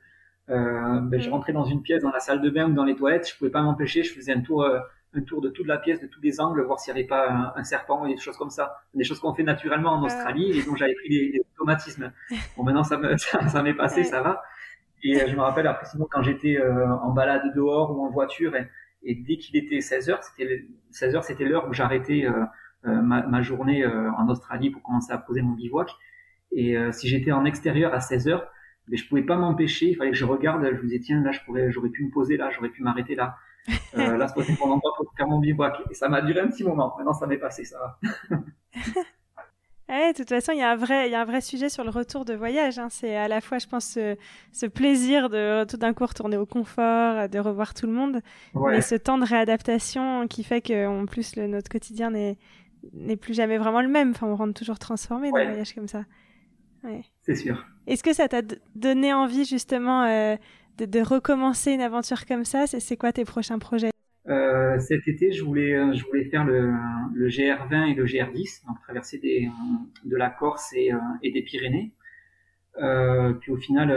[0.50, 1.32] euh, ben, je mm.
[1.32, 3.50] rentrais dans une pièce, dans la salle de bain ou dans les toilettes, je pouvais
[3.50, 4.80] pas m'empêcher, je faisais un tour, euh,
[5.14, 7.52] un tour de toute la pièce, de tous les angles, voir s'il n'y avait pas
[7.54, 8.76] un, serpent ou des choses comme ça.
[8.94, 12.12] Des choses qu'on fait naturellement en Australie et dont j'avais pris des, automatismes.
[12.56, 14.42] Bon, maintenant, ça m'est ça, m'est passé, ça va.
[15.02, 18.11] Et euh, je me rappelle après, sinon, quand j'étais euh, en balade dehors ou en
[18.11, 18.68] voiture, et,
[19.03, 22.44] dès qu'il était 16 heures, c'était 16 heures, c'était l'heure où j'arrêtais euh,
[22.84, 25.90] ma, ma, journée en Australie pour commencer à poser mon bivouac.
[26.53, 28.51] Et si j'étais en extérieur à 16 heures,
[28.90, 29.90] mais je pouvais pas m'empêcher.
[29.90, 30.64] Il fallait que je regarde.
[30.64, 33.14] Je me disais tiens là, je pourrais, j'aurais pu me poser là, j'aurais pu m'arrêter
[33.14, 33.36] là.
[33.94, 35.82] Euh, là, c'est mon endroit pour faire mon bivouac.
[35.90, 36.94] Et ça m'a duré un petit moment.
[36.96, 38.38] Maintenant, ça m'est passé, ça va.
[39.91, 41.68] Ouais, de toute façon, il y a un vrai, il y a un vrai sujet
[41.68, 42.78] sur le retour de voyage.
[42.78, 42.88] Hein.
[42.91, 43.99] C'est à la fois, je pense,
[44.53, 48.20] ce, plaisir de tout d'un coup retourner au confort, de revoir tout le monde,
[48.55, 48.76] ouais.
[48.76, 52.38] mais ce temps de réadaptation qui fait qu'en plus le, notre quotidien n'est
[52.95, 54.11] n'est plus jamais vraiment le même.
[54.11, 56.05] Enfin, on rentre toujours transformé dans un voyage comme ça.
[56.82, 57.03] Ouais.
[57.22, 57.66] C'est sûr.
[57.86, 58.43] Est-ce que ça t'a
[58.74, 60.36] donné envie justement euh,
[60.78, 62.66] de, recommencer une aventure comme ça?
[62.66, 63.89] C'est quoi tes prochains projets?
[64.28, 66.72] Euh, Cet été, je voulais, euh, je voulais faire le,
[67.14, 69.48] le GR20 et le GR10, donc traverser des,
[70.04, 70.90] de la Corse et,
[71.22, 71.92] et des Pyrénées.
[73.40, 73.88] puis au final,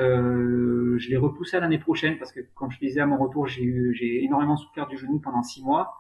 [0.98, 4.24] je l'ai repoussé à l'année prochaine parce que, comme je disais à mon retour, j'ai
[4.24, 5.96] énormément souffert du genou pendant six mois.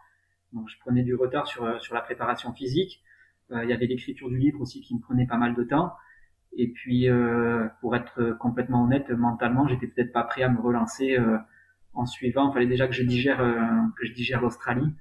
[0.53, 3.03] Donc je prenais du retard sur, sur la préparation physique.
[3.51, 5.93] il y avait l'écriture du livre aussi qui me prenait pas mal de temps.
[6.55, 11.17] Et puis, euh, pour être complètement honnête, mentalement, j'étais peut-être pas prêt à me relancer
[11.17, 11.37] euh,
[11.93, 12.49] en suivant.
[12.49, 13.61] Il fallait déjà que je digère euh,
[13.97, 14.93] que je digère l'Australie.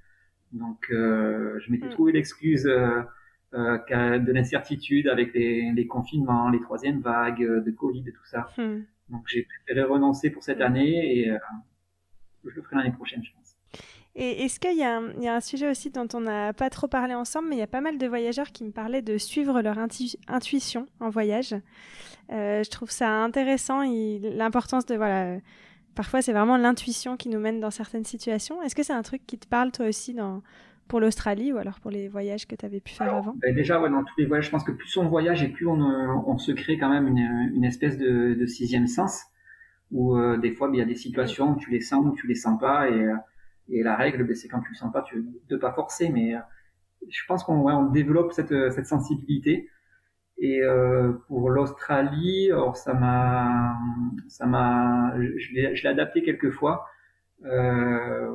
[0.53, 1.91] Donc, je m'étais mm.
[1.91, 8.27] trouvé l'excuse de l'incertitude avec les, les, confinements, les troisièmes vagues de Covid et tout
[8.27, 8.51] ça.
[8.59, 8.83] Mm.
[9.09, 11.33] Donc, j'ai préféré renoncer pour cette année et
[12.45, 13.57] je le ferai l'année prochaine, je pense.
[14.15, 15.01] Et est-ce qu'il y, a
[15.35, 17.81] un sujet aussi dont on n'a pas trop parlé ensemble, mais il y a pas
[17.81, 21.55] mal de voyageurs qui me parlaient de suivre leur intuition en voyage.
[22.31, 25.39] Euh, je trouve ça intéressant, l'importance de voilà.
[25.95, 28.63] Parfois, c'est vraiment l'intuition qui nous mène dans certaines situations.
[28.63, 30.43] Est-ce que c'est un truc qui te parle toi aussi dans,
[30.89, 33.35] pour l'Australie ou alors pour les voyages que tu avais pu faire avant?
[33.37, 35.67] ben Déjà, ouais, dans tous les voyages, je pense que plus on voyage et plus
[35.67, 39.23] on, on se crée quand même une, une espèce de, de, sixième sens
[39.91, 42.15] où euh, des fois, ben, il y a des situations où tu les sens ou
[42.15, 43.15] tu les sens pas et euh,
[43.69, 46.09] et la règle, ben, c'est quand tu le sens pas, tu ne pas forcer.
[46.11, 46.41] Mais euh,
[47.09, 49.69] je pense qu'on ouais, on développe cette, euh, cette sensibilité.
[50.45, 53.79] Et euh, pour l'Australie, ça m'a,
[54.27, 56.85] ça m'a, je l'ai adapté quelques fois.
[57.45, 58.29] Euh,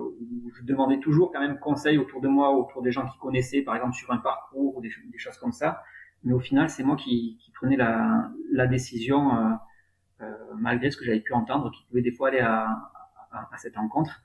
[0.55, 3.76] je demandais toujours quand même conseil autour de moi, autour des gens qui connaissaient, par
[3.76, 5.82] exemple sur un parcours ou des, des choses comme ça.
[6.24, 9.53] Mais au final, c'est moi qui, qui prenais la, la décision, euh,
[10.22, 12.70] euh, malgré ce que j'avais pu entendre, qui pouvait des fois aller à,
[13.32, 14.22] à, à cette rencontre.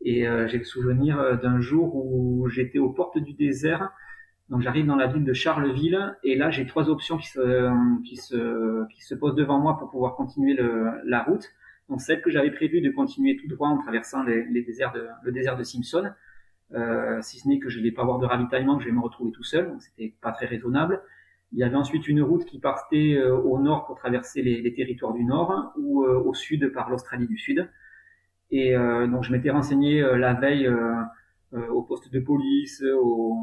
[0.00, 3.92] Et euh, j'ai le souvenir euh, d'un jour où j'étais aux portes du désert.
[4.48, 8.16] Donc j'arrive dans la ville de Charleville et là j'ai trois options qui se, qui
[8.16, 11.48] se, qui se posent devant moi pour pouvoir continuer le, la route.
[11.88, 15.06] Donc celle que j'avais prévu de continuer tout droit en traversant les, les déserts de,
[15.22, 16.10] le désert de Simpson,
[16.74, 19.00] euh, si ce n'est que je vais pas avoir de ravitaillement, que je vais me
[19.00, 21.02] retrouver tout seul, donc c'était pas très raisonnable.
[21.52, 24.74] Il y avait ensuite une route qui partait euh, au nord pour traverser les, les
[24.74, 27.68] territoires du nord ou au sud par l'Australie du Sud.
[28.50, 33.36] Et euh, donc je m'étais renseigné euh, la veille euh, au poste de police, aux,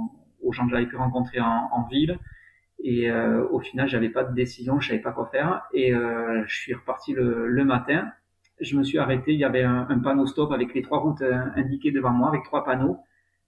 [0.43, 2.19] aux gens que j'avais pu rencontrer en, en ville.
[2.83, 5.63] Et euh, au final, j'avais pas de décision, je savais pas quoi faire.
[5.73, 8.11] Et euh, je suis reparti le, le, matin.
[8.59, 9.33] Je me suis arrêté.
[9.33, 11.23] Il y avait un, un, panneau stop avec les trois routes
[11.55, 12.97] indiquées devant moi, avec trois panneaux.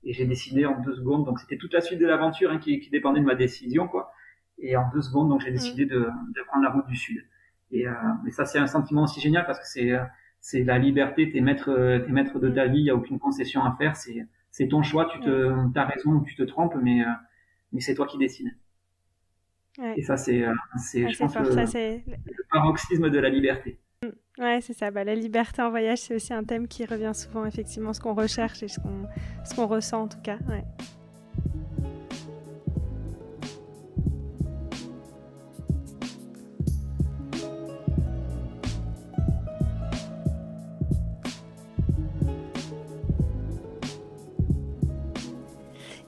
[0.04, 1.26] Et j'ai décidé en deux secondes.
[1.26, 4.12] Donc c'était toute la suite de l'aventure hein, qui, qui, dépendait de ma décision, quoi.
[4.58, 5.90] Et en deux secondes, donc j'ai décidé mmh.
[5.90, 7.26] de, de, prendre la route du sud.
[7.72, 7.92] Et, euh,
[8.24, 9.92] mais ça, c'est un sentiment aussi génial parce que c'est
[10.40, 11.74] c'est la liberté, t'es maître,
[12.06, 14.82] t'es maître de ta vie, il y a aucune concession à faire, c'est c'est ton
[14.84, 17.10] choix, tu te t'as raison ou tu te trompes, mais euh,
[17.74, 18.56] mais c'est toi qui décides.
[19.78, 19.96] Ouais.
[19.98, 23.82] Et ça c'est euh, c'est je pense le, le, paroxysme de la liberté.
[24.02, 24.42] Mm.
[24.42, 24.92] Ouais, c'est ça.
[24.92, 28.14] Bah, la liberté en voyage, c'est aussi un thème qui revient souvent, effectivement, ce qu'on
[28.14, 29.08] recherche et ce qu'on
[29.44, 30.38] ce qu'on ressent en tout cas.
[30.48, 30.64] Ouais.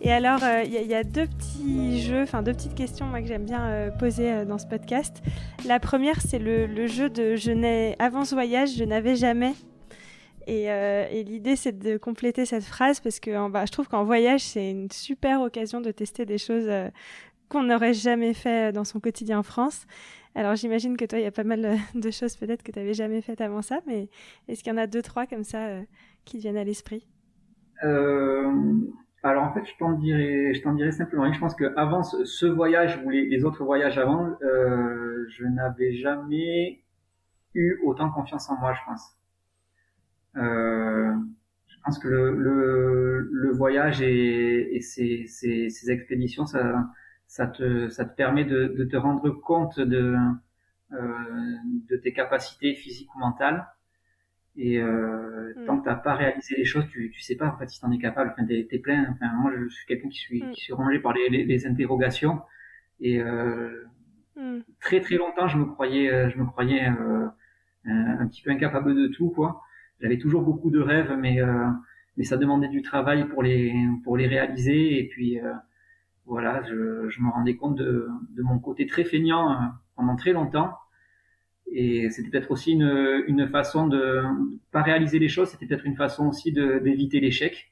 [0.07, 3.19] Et alors, il euh, y, y, a deux petits jeux, enfin deux petites questions moi,
[3.19, 5.21] que j'aime bien euh, poser euh, dans ce podcast.
[5.65, 9.53] La première, c'est le, jeu de je n'ai avant ce voyage, je n'avais jamais.
[10.47, 10.69] Et,
[11.25, 14.89] l'idée, c'est de compléter cette phrase parce que bah, je trouve qu'en voyage, c'est une
[14.89, 16.71] super occasion de tester des choses
[17.49, 19.87] qu'on n'aurait jamais fait dans son quotidien en France.
[20.35, 22.93] Alors j'imagine que toi, il y a pas mal de choses peut-être que tu n'avais
[22.93, 24.07] jamais faites avant ça, mais
[24.47, 25.67] est-ce qu'il y en a deux, trois comme ça
[26.23, 27.05] qui viennent à l'esprit?
[29.27, 31.31] Alors en fait, je t'en dirais, je t'en dirais simplement.
[31.31, 36.81] Je pense que avant ce, voyage ou les, autres voyages avant, euh, je n'avais jamais
[37.53, 39.17] eu autant confiance en moi, je pense.
[40.37, 41.13] Euh,
[41.87, 46.85] pense que le, le, le voyage et, et ces, expéditions, ça,
[47.27, 50.15] ça, te, ça te permet de, de te rendre compte de,
[50.91, 50.97] euh,
[51.89, 53.65] de tes capacités physiques ou mentales.
[54.57, 55.65] Et euh, mm.
[55.65, 57.91] tant que t'as pas réalisé les choses, tu, tu sais pas en fait si t'en
[57.91, 58.31] es capable.
[58.31, 59.07] Enfin, t'es, es plein.
[59.11, 60.51] Enfin, moi, je suis quelqu'un qui suis, mm.
[60.51, 62.41] qui suis rongé par les, les, les interrogations.
[62.99, 63.85] Et euh,
[64.35, 64.59] mm.
[64.81, 67.27] très très longtemps, je me croyais, euh, je me croyais euh,
[67.85, 69.61] un, un, petit peu incapable de tout, quoi.
[70.01, 71.67] J'avais toujours beaucoup de rêves, mais euh,
[72.17, 74.99] mais ça demandait du travail pour les pour les réaliser.
[74.99, 75.53] Et puis euh,
[76.25, 79.55] voilà, je, je, me rendais compte de, de mon côté très feignant
[79.95, 80.73] pendant très longtemps.
[81.71, 84.23] Et c'était peut-être aussi une, une façon de
[84.71, 87.71] pas réaliser les choses, c'était peut-être une façon aussi d'éviter l'échec.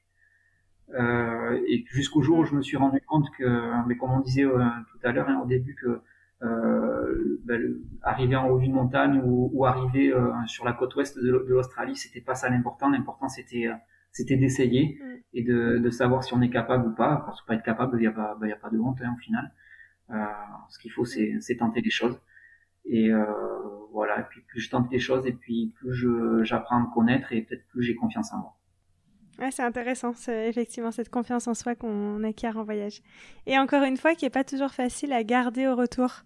[0.93, 4.43] Euh, et jusqu'au jour où je me suis rendu compte que, mais comme on disait
[4.43, 6.01] tout à l'heure hein, au début, que
[6.43, 11.17] euh, ben, arriver en haut d'une montagne ou, ou arriver euh, sur la côte ouest
[11.17, 12.89] de, de l'Australie, c'était pas ça l'important.
[12.89, 13.73] L'important c'était euh,
[14.11, 15.15] c'était d'essayer mm.
[15.33, 17.23] et de, de, savoir si on est capable ou pas.
[17.25, 19.13] Parce que pas être capable, il n'y a pas ben, a pas de honte hein,
[19.15, 19.51] au final.
[20.11, 20.25] Euh,
[20.69, 22.19] ce qu'il faut, c'est tenter des choses.
[22.87, 23.25] Et euh,
[23.91, 24.19] voilà.
[24.19, 26.07] Et puis plus je tente des choses et puis plus
[26.43, 28.55] j'apprends à me connaître et peut-être plus j'ai confiance en moi.
[29.39, 33.01] Ouais, c'est intéressant, effectivement cette confiance en soi qu'on acquiert en voyage.
[33.47, 36.23] Et encore une fois, qui est pas toujours facile à garder au retour.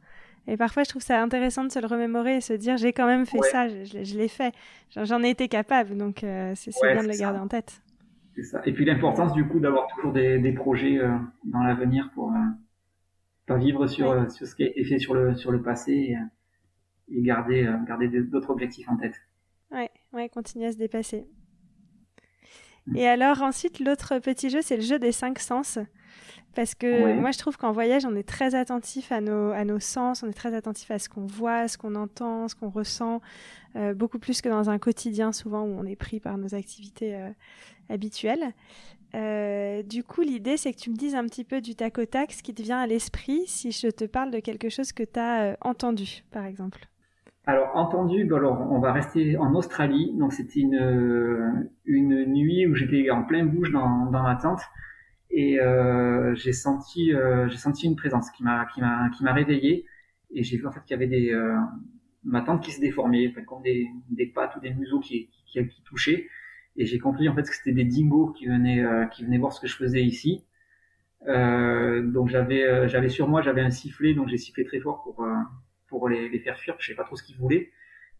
[0.48, 3.08] Et parfois, je trouve ça intéressant de se le remémorer et se dire j'ai quand
[3.08, 4.54] même fait ça, je, l'ai fait,
[4.96, 7.82] j'en ai été capable, donc euh, c'est bien de le garder en tête.
[8.36, 8.62] C'est ça.
[8.66, 12.38] Et puis l'importance du coup d'avoir toujours des, des projets euh, dans l'avenir pour euh,
[13.48, 16.18] pas vivre sur, sur ce qui a été fait sur le, sur le passé et,
[17.12, 19.16] et garder, garder d'autres objectifs en tête.
[19.72, 21.28] Ouais, ouais, continuer à se dépasser.
[22.96, 25.80] Et alors ensuite, l'autre petit jeu, c'est le jeu des cinq sens.
[26.56, 29.80] Parce que moi, je trouve qu'en voyage, on est très attentif à nos, à nos
[29.80, 33.22] sens, on est très attentif à ce qu'on voit, ce qu'on entend, ce qu'on ressent,
[33.76, 37.16] euh, beaucoup plus que dans un quotidien, souvent, où on est pris par nos activités
[37.16, 37.30] euh,
[37.90, 38.54] habituelles.
[39.16, 42.06] Euh, du coup, l'idée, c'est que tu me dises un petit peu du tac au
[42.06, 45.04] tac ce qui te vient à l'esprit si je te parle de quelque chose que
[45.04, 46.89] tu as entendu, par exemple.
[47.50, 50.14] Alors entendu, alors on va rester en Australie.
[50.20, 54.62] Donc c'était une une nuit où j'étais en plein bouge dans dans ma tente
[55.32, 59.34] et euh, j'ai senti euh, j'ai senti une présence qui m'a qui m'a qui m'a
[59.34, 59.88] réveillé
[60.36, 61.56] et j'ai vu en fait qu'il y avait des euh,
[62.24, 65.68] ma tente qui se déformait, enfin, comme des des pattes ou des museaux qui qui,
[65.68, 66.28] qui touchaient
[66.78, 69.54] et j'ai compris en fait que c'était des dingos qui venaient euh, qui venaient voir
[69.54, 70.46] ce que je faisais ici.
[71.28, 75.26] Euh, donc j'avais j'avais sur moi j'avais un sifflet donc j'ai sifflé très fort pour
[75.90, 76.76] pour les, les, faire fuir.
[76.80, 77.72] Je sais pas trop ce qu'ils voulaient.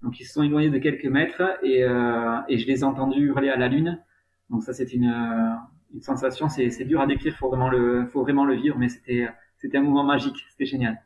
[0.02, 3.26] Donc ils se sont éloignés de quelques mètres et, euh, et je les ai entendus
[3.26, 4.02] hurler à la lune.
[4.50, 5.56] Donc ça c'est une, euh,
[5.94, 8.90] une sensation, c'est, c'est dur à décrire, faut vraiment le, faut vraiment le vivre, mais
[8.90, 11.02] c'était, c'était un moment magique, c'était génial.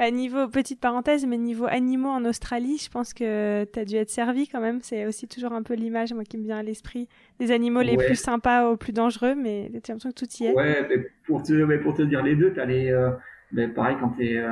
[0.00, 3.96] À niveau, petite parenthèse, mais niveau animaux en Australie, je pense que tu as dû
[3.96, 4.80] être servi quand même.
[4.80, 7.06] C'est aussi toujours un peu l'image, moi, qui me vient à l'esprit.
[7.38, 10.54] Des animaux les plus sympas aux plus dangereux, mais j'ai l'impression que tout y est.
[10.54, 13.10] Ouais, mais pour te, mais pour te dire les deux, tu as les, euh,
[13.52, 14.48] ben, pareil quand t'es euh,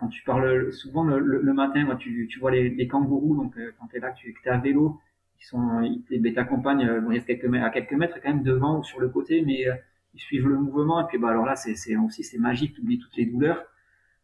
[0.00, 3.56] quand tu parles souvent le, le, matin moi tu, tu vois les, les kangourous donc
[3.56, 4.98] euh, quand t'es là tu es à vélo
[5.38, 9.00] ils sont ils ben, t'accompagnent bon, quelques à quelques mètres quand même devant ou sur
[9.00, 9.66] le côté mais
[10.14, 12.80] ils suivent le mouvement et puis bah alors là c'est c'est aussi c'est magique tu
[12.80, 13.66] oublies toutes les douleurs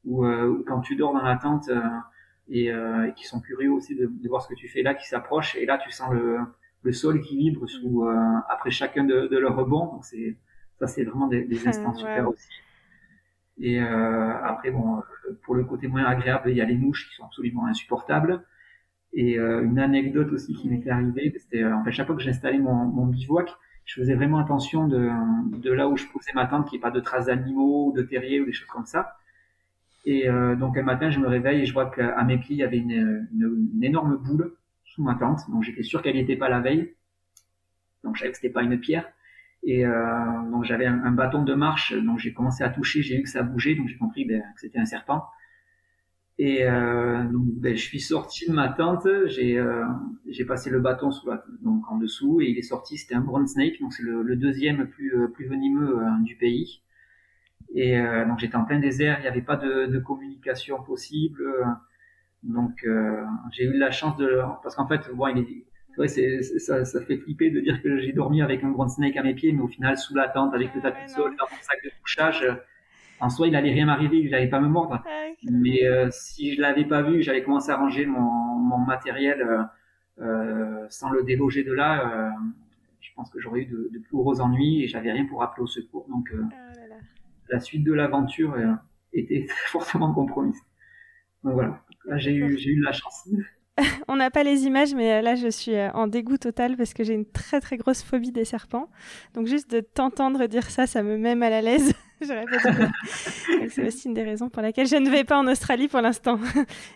[0.07, 0.25] ou
[0.67, 1.71] quand tu dors dans la tente
[2.49, 5.09] et, et qui sont curieux aussi de, de, voir ce que tu fais là qui
[5.09, 6.39] s'approchent et là tu sens le
[6.83, 8.07] le sol qui vibre sous
[8.49, 9.87] après chacun de, de leurs rebonds.
[9.87, 10.37] Donc c'est
[10.79, 12.49] ça c'est vraiment des, des instants super aussi.
[13.59, 15.03] Et euh, après, bon,
[15.43, 18.45] pour le côté moins agréable, il y a les mouches qui sont absolument insupportables.
[19.13, 22.23] Et euh, une anecdote aussi qui m'était arrivée, c'était euh, en fait chaque fois que
[22.23, 25.09] j'installais mon, mon bivouac, je faisais vraiment attention de,
[25.57, 28.03] de là où je posais ma tente, qu'il n'y ait pas de traces d'animaux, de
[28.03, 29.17] terriers ou des choses comme ça.
[30.07, 32.59] Et euh, donc un matin, je me réveille et je vois qu'à mes pieds, il
[32.59, 35.41] y avait une, une, une, énorme boule sous ma tente.
[35.51, 36.95] Donc j'étais sûr qu'elle n'y était pas la veille.
[38.03, 39.07] Donc je savais que c'était pas une pierre.
[39.63, 43.17] Et euh, donc j'avais un, un, bâton de marche, donc j'ai commencé à toucher, j'ai
[43.17, 45.25] vu que ça bougeait, donc j'ai compris ben, que c'était un serpent.
[46.39, 49.85] Et euh, donc ben, je suis sorti de ma tente, j'ai euh,
[50.29, 53.21] j'ai passé le bâton sous la, donc en dessous et il est sorti, c'était un
[53.21, 56.83] brown snake, donc c'est le, le, deuxième plus euh, plus venimeux euh, du pays.
[57.75, 61.43] Et euh, donc j'étais en plein désert, il n'y avait pas de, de communication possible,
[62.43, 62.87] donc
[63.53, 65.65] j'ai eu la chance de parce qu'en fait bon il est
[65.99, 69.17] ouais, c'est, ça, ça fait flipper de dire que j'ai dormi avec un grand snake
[69.17, 71.47] à mes pieds, mais au final, sous la tente, avec le tapis de sol, dans
[71.51, 72.55] mon sac de couchage, euh,
[73.21, 75.03] en soi, il allait rien m'arriver, il allait pas me mordre.
[75.51, 79.63] mais euh, si je l'avais pas vu, j'allais commencer à ranger mon, mon matériel euh,
[80.21, 82.35] euh sans le déloger de là.
[83.01, 85.67] je pense que j'aurais eu de, plus gros ennuis et j'avais rien pour appeler au
[85.67, 86.07] secours.
[86.09, 86.39] Donc, oh
[87.49, 88.57] la suite de l'aventure
[89.13, 90.61] était fortement compromise.
[91.43, 93.29] Donc voilà, là j'ai eu, j'ai eu de la chance.
[94.09, 97.15] on n'a pas les images, mais là, je suis en dégoût total parce que j'ai
[97.15, 98.89] une très très grosse phobie des serpents.
[99.35, 101.93] Donc juste de t'entendre dire ça, ça me met mal à l'aise.
[103.69, 106.39] c'est aussi une des raisons pour laquelle je ne vais pas en Australie pour l'instant.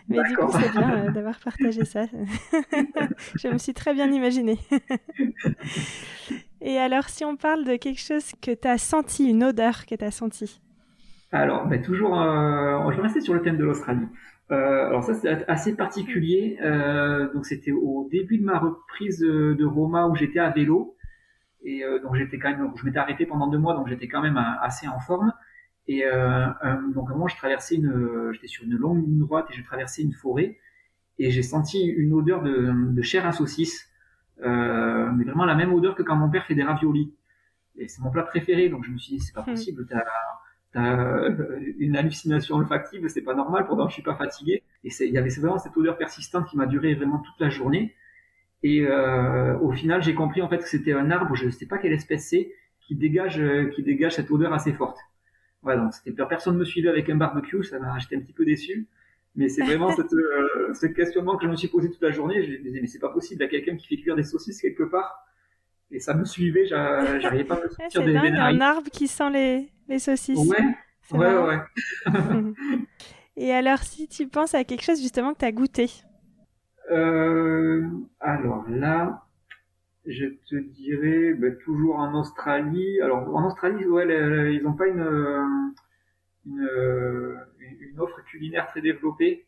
[0.07, 2.05] Mais du coup, c'est bien d'avoir partagé ça.
[3.35, 4.57] je me suis très bien imaginée.
[6.61, 9.95] Et alors, si on parle de quelque chose que tu as senti, une odeur que
[9.95, 10.61] tu as senti?
[11.31, 14.07] Alors, ben, toujours, euh, je vais rester sur le thème de l'Australie.
[14.51, 16.57] Euh, alors ça, c'est assez particulier.
[16.61, 20.95] Euh, donc, c'était au début de ma reprise de Roma où j'étais à vélo.
[21.63, 24.21] Et euh, donc, j'étais quand même, je m'étais arrêté pendant deux mois, donc j'étais quand
[24.21, 25.33] même euh, assez en forme.
[25.87, 26.47] Et euh,
[26.93, 30.13] donc, moi, je traversais une, j'étais sur une longue ligne droite et j'ai traversé une
[30.13, 30.57] forêt.
[31.19, 33.88] Et j'ai senti une odeur de, de chair à saucisse
[34.43, 37.13] euh, mais vraiment la même odeur que quand mon père fait des raviolis.
[37.77, 39.51] Et c'est mon plat préféré, donc je me suis dit c'est pas hmm.
[39.51, 40.03] possible, t'as
[40.75, 43.65] as euh, une hallucination olfactive, c'est pas normal.
[43.65, 44.63] Pourtant je suis pas fatigué.
[44.83, 47.95] Et il y avait vraiment cette odeur persistante qui m'a duré vraiment toute la journée.
[48.63, 51.77] Et euh, au final j'ai compris en fait que c'était un arbre, je sais pas
[51.77, 53.41] quelle espèce c'est, qui dégage
[53.73, 54.97] qui dégage cette odeur assez forte.
[55.61, 58.45] Voilà, donc c'était personne me suivait avec un barbecue, ça m'a j'étais un petit peu
[58.45, 58.87] déçu.
[59.39, 62.43] Mais c'est vraiment cette, euh, ce questionnement que je me suis posé toute la journée.
[62.43, 64.23] Je me disais, mais c'est pas possible, il y a quelqu'un qui fait cuire des
[64.23, 65.25] saucisses quelque part.
[65.91, 69.29] Et ça me suivait, j'arrivais pas à me sortir des, dingue, un arbre qui sent
[69.29, 70.37] les, les saucisses.
[70.37, 71.59] Ouais, ouais, ouais.
[73.37, 75.89] Et alors, si tu penses à quelque chose justement que tu as goûté?
[76.91, 77.87] Euh,
[78.19, 79.23] Alors là,
[80.05, 82.99] je te dirais ben, toujours en Australie.
[83.01, 85.73] Alors en Australie, ouais, ils n'ont pas une,
[86.49, 89.45] une, une offre culinaire très développée.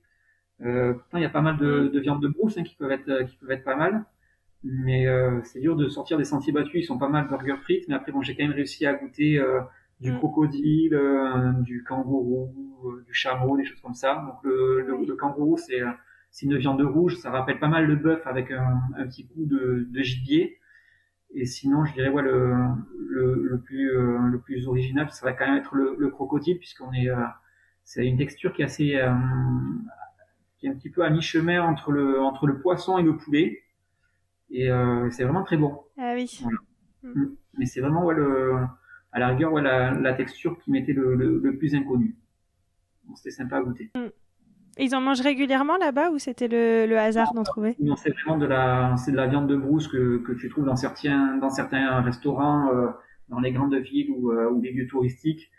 [0.62, 2.92] Euh, pourtant, il y a pas mal de, de viandes de brousse hein, qui peuvent
[2.92, 4.06] être qui peuvent être pas mal,
[4.64, 6.84] mais euh, c'est dur de sortir des sentiers battus.
[6.84, 9.40] Ils sont pas mal burger frites, mais après bon, j'ai quand même réussi à goûter
[9.40, 9.62] euh,
[10.00, 10.18] du mm.
[10.20, 12.54] crocodile, euh, du kangourou,
[12.86, 14.16] euh, du chameau, des choses comme ça.
[14.28, 15.82] Donc le, le, le kangourou, c'est
[16.32, 19.46] c'est une viande rouge, ça rappelle pas mal le bœuf avec un, un petit coup
[19.46, 20.58] de, de, gibier.
[21.34, 22.54] Et sinon, je dirais ouais le
[23.10, 26.92] le, le plus le plus original, ça va quand même être le, le crocodile puisqu'on
[26.94, 27.10] est
[27.84, 29.14] c'est une texture qui est assez, euh,
[30.58, 33.64] qui est un petit peu à mi-chemin entre le, entre le poisson et le poulet.
[34.50, 35.84] Et euh, c'est vraiment très bon.
[35.98, 36.42] Ah oui.
[37.04, 37.10] Mm.
[37.10, 37.36] Mm.
[37.58, 38.56] Mais c'est vraiment ouais, le,
[39.12, 42.16] à la rigueur ouais, la, la texture qui m'était le, le, plus inconnu.
[43.16, 43.92] c'était sympa à goûter.
[44.78, 47.76] Ils en mangent régulièrement là-bas ou c'était le, le hasard d'en trouver?
[47.80, 50.66] Non, c'est vraiment de la, c'est de la viande de brousse que, que tu trouves
[50.66, 52.88] dans certains, dans certains restaurants, euh,
[53.28, 55.52] dans les grandes villes ou, euh, ou les lieux touristiques.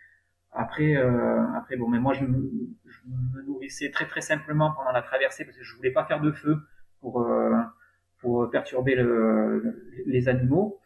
[0.53, 2.51] Après, euh, après bon, mais moi je me,
[2.85, 6.21] je me, nourrissais très très simplement pendant la traversée parce que je voulais pas faire
[6.21, 6.59] de feu
[7.01, 7.57] pour euh,
[8.21, 9.75] pour perturber le,
[10.07, 10.79] les animaux.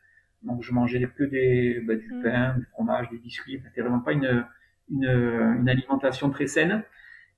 [0.43, 2.23] Donc je mangeais que des bah, du mm.
[2.23, 3.61] pain, du fromage, des biscuits.
[3.65, 4.47] C'était vraiment pas une,
[4.91, 6.85] une, une alimentation très saine.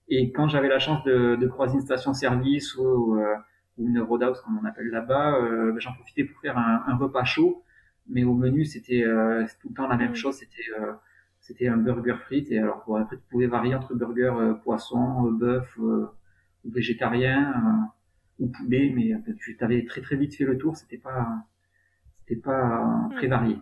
[0.09, 3.37] Et quand j'avais la chance de, de croiser une station-service ou, euh,
[3.77, 6.97] ou, une roadhouse comme on appelle là-bas, euh, bah, j'en profitais pour faire un, un,
[6.97, 7.63] repas chaud.
[8.09, 10.37] Mais au menu c'était euh, tout le temps la même chose.
[10.37, 10.63] C'était
[11.49, 15.31] c'était un burger frites et alors après tu pouvais varier entre burger euh, poisson, euh,
[15.31, 16.07] bœuf, euh,
[16.65, 17.91] ou végétarien
[18.39, 21.27] ou poulet, mais tu avais très très vite fait le tour, c'était pas
[22.21, 23.57] c'était pas très varié.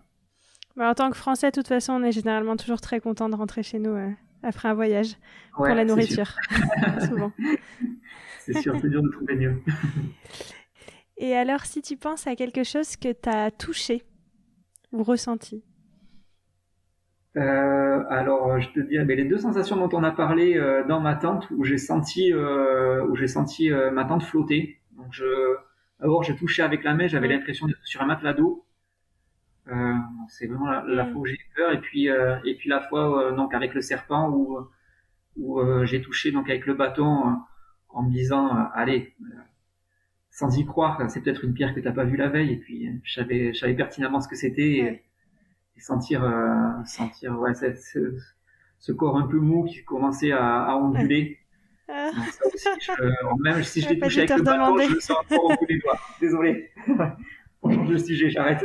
[0.76, 3.36] Bah, en tant que Français, de toute façon, on est généralement toujours très content de
[3.36, 3.96] rentrer chez nous
[4.46, 5.16] après un voyage
[5.54, 6.34] pour la nourriture,
[7.08, 7.32] souvent.
[8.40, 9.62] C'est sûr, c'est dur de trouver mieux.
[11.18, 14.02] Et alors, si tu penses à quelque chose que tu as touché
[14.92, 15.64] ou ressenti?
[17.36, 21.00] Euh, alors, je te dis, mais les deux sensations dont on a parlé euh, dans
[21.00, 24.78] ma tente, où j'ai senti, euh, où j'ai senti euh, ma tente flotter.
[24.92, 25.24] Donc, je,
[26.00, 28.65] d'abord, j'ai touché avec la main, j'avais l'impression d'être sur un matelas d'eau.
[30.28, 31.12] C'est vraiment la, la, mm.
[31.12, 34.58] fois où j'ai peur, et puis, et puis la fois donc avec le serpent où,
[35.36, 37.38] où j'ai touché donc avec le bâton
[37.88, 39.14] en me disant, allez,
[40.30, 42.88] sans y croire, c'est peut-être une pierre que t'as pas vue la veille, et puis
[43.02, 45.02] je savais, je savais pertinemment ce que c'était
[45.76, 48.16] et sentir euh, sentir ouais cette, ce,
[48.78, 51.38] ce, corps un peu mou qui commençait à, à onduler.
[51.88, 52.10] Ah.
[52.32, 55.44] ça aussi, je, même si je l'ai touché avec le bâton, je le sens encore
[55.44, 55.98] au bout des doigts.
[56.20, 56.70] Désolé.
[57.66, 58.64] On change de sujet, j'arrête.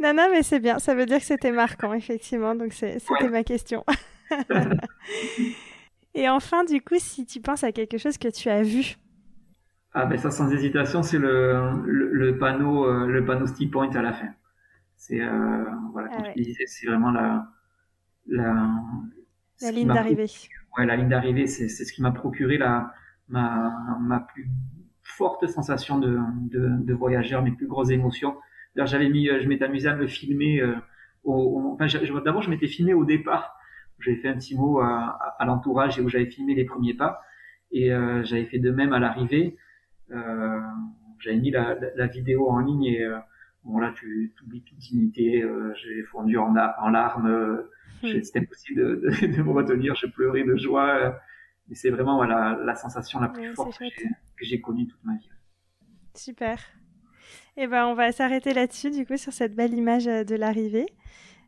[0.00, 0.78] non, non, mais c'est bien.
[0.78, 2.54] Ça veut dire que c'était marquant, effectivement.
[2.54, 3.28] Donc, c'était ouais.
[3.28, 3.84] ma question.
[6.14, 8.96] Et enfin, du coup, si tu penses à quelque chose que tu as vu
[9.94, 13.90] ah ben ça sans hésitation c'est le, le, le, panneau euh, le panneau Steel Point
[13.96, 14.28] à la fin.
[14.96, 16.22] C'est euh, voilà ah
[16.66, 17.48] c'est vraiment la
[18.26, 18.68] la,
[19.62, 20.26] la ligne d'arrivée.
[20.76, 22.92] Ouais la ligne d'arrivée c'est c'est ce qui m'a procuré la
[23.28, 24.48] ma ma plus
[25.08, 26.18] forte sensation de
[26.50, 28.36] de, de voyageur mes plus grosses émotions.
[28.74, 30.74] D'ailleurs j'avais mis euh, je m'étais amusé à me filmer euh,
[31.24, 31.86] au, au, enfin
[32.24, 33.56] d'abord je m'étais filmé au départ
[34.00, 36.94] j'avais fait un petit mot à, à, à l'entourage et où j'avais filmé les premiers
[36.94, 37.20] pas
[37.72, 37.90] Et
[38.22, 39.56] j'avais fait de même à l'arrivée.
[40.08, 43.04] j'avais mis la, la, vidéo en ligne et
[43.64, 45.44] bon là tu oublies toute dignité.
[45.74, 47.64] j'ai fondu en, en larmes.
[48.04, 48.22] Hmm.
[48.22, 49.96] C'était impossible de, de, de, me retenir.
[49.96, 51.18] Je pleurais de joie.
[51.68, 53.80] Mais c'est vraiment voilà, la sensation la plus forte
[54.38, 55.30] que j'ai connue toute ma vie.
[56.14, 56.58] Super.
[57.56, 60.36] Et eh ben, on va s'arrêter là-dessus, du coup, sur cette belle image euh, de
[60.36, 60.86] l'arrivée.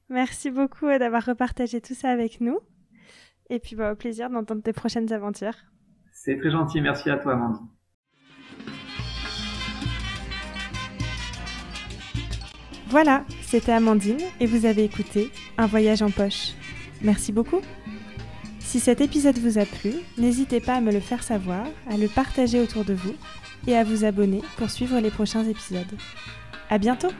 [0.08, 2.58] Merci beaucoup euh, d'avoir repartagé tout ça avec nous.
[3.48, 5.54] Et puis, bah, au plaisir d'entendre tes prochaines aventures.
[6.12, 6.80] C'est très gentil.
[6.80, 7.68] Merci à toi, Amandine.
[12.88, 16.54] Voilà, c'était Amandine et vous avez écouté Un voyage en poche.
[17.02, 17.60] Merci beaucoup.
[18.70, 22.06] Si cet épisode vous a plu, n'hésitez pas à me le faire savoir, à le
[22.06, 23.16] partager autour de vous
[23.66, 25.98] et à vous abonner pour suivre les prochains épisodes.
[26.68, 27.10] À bientôt!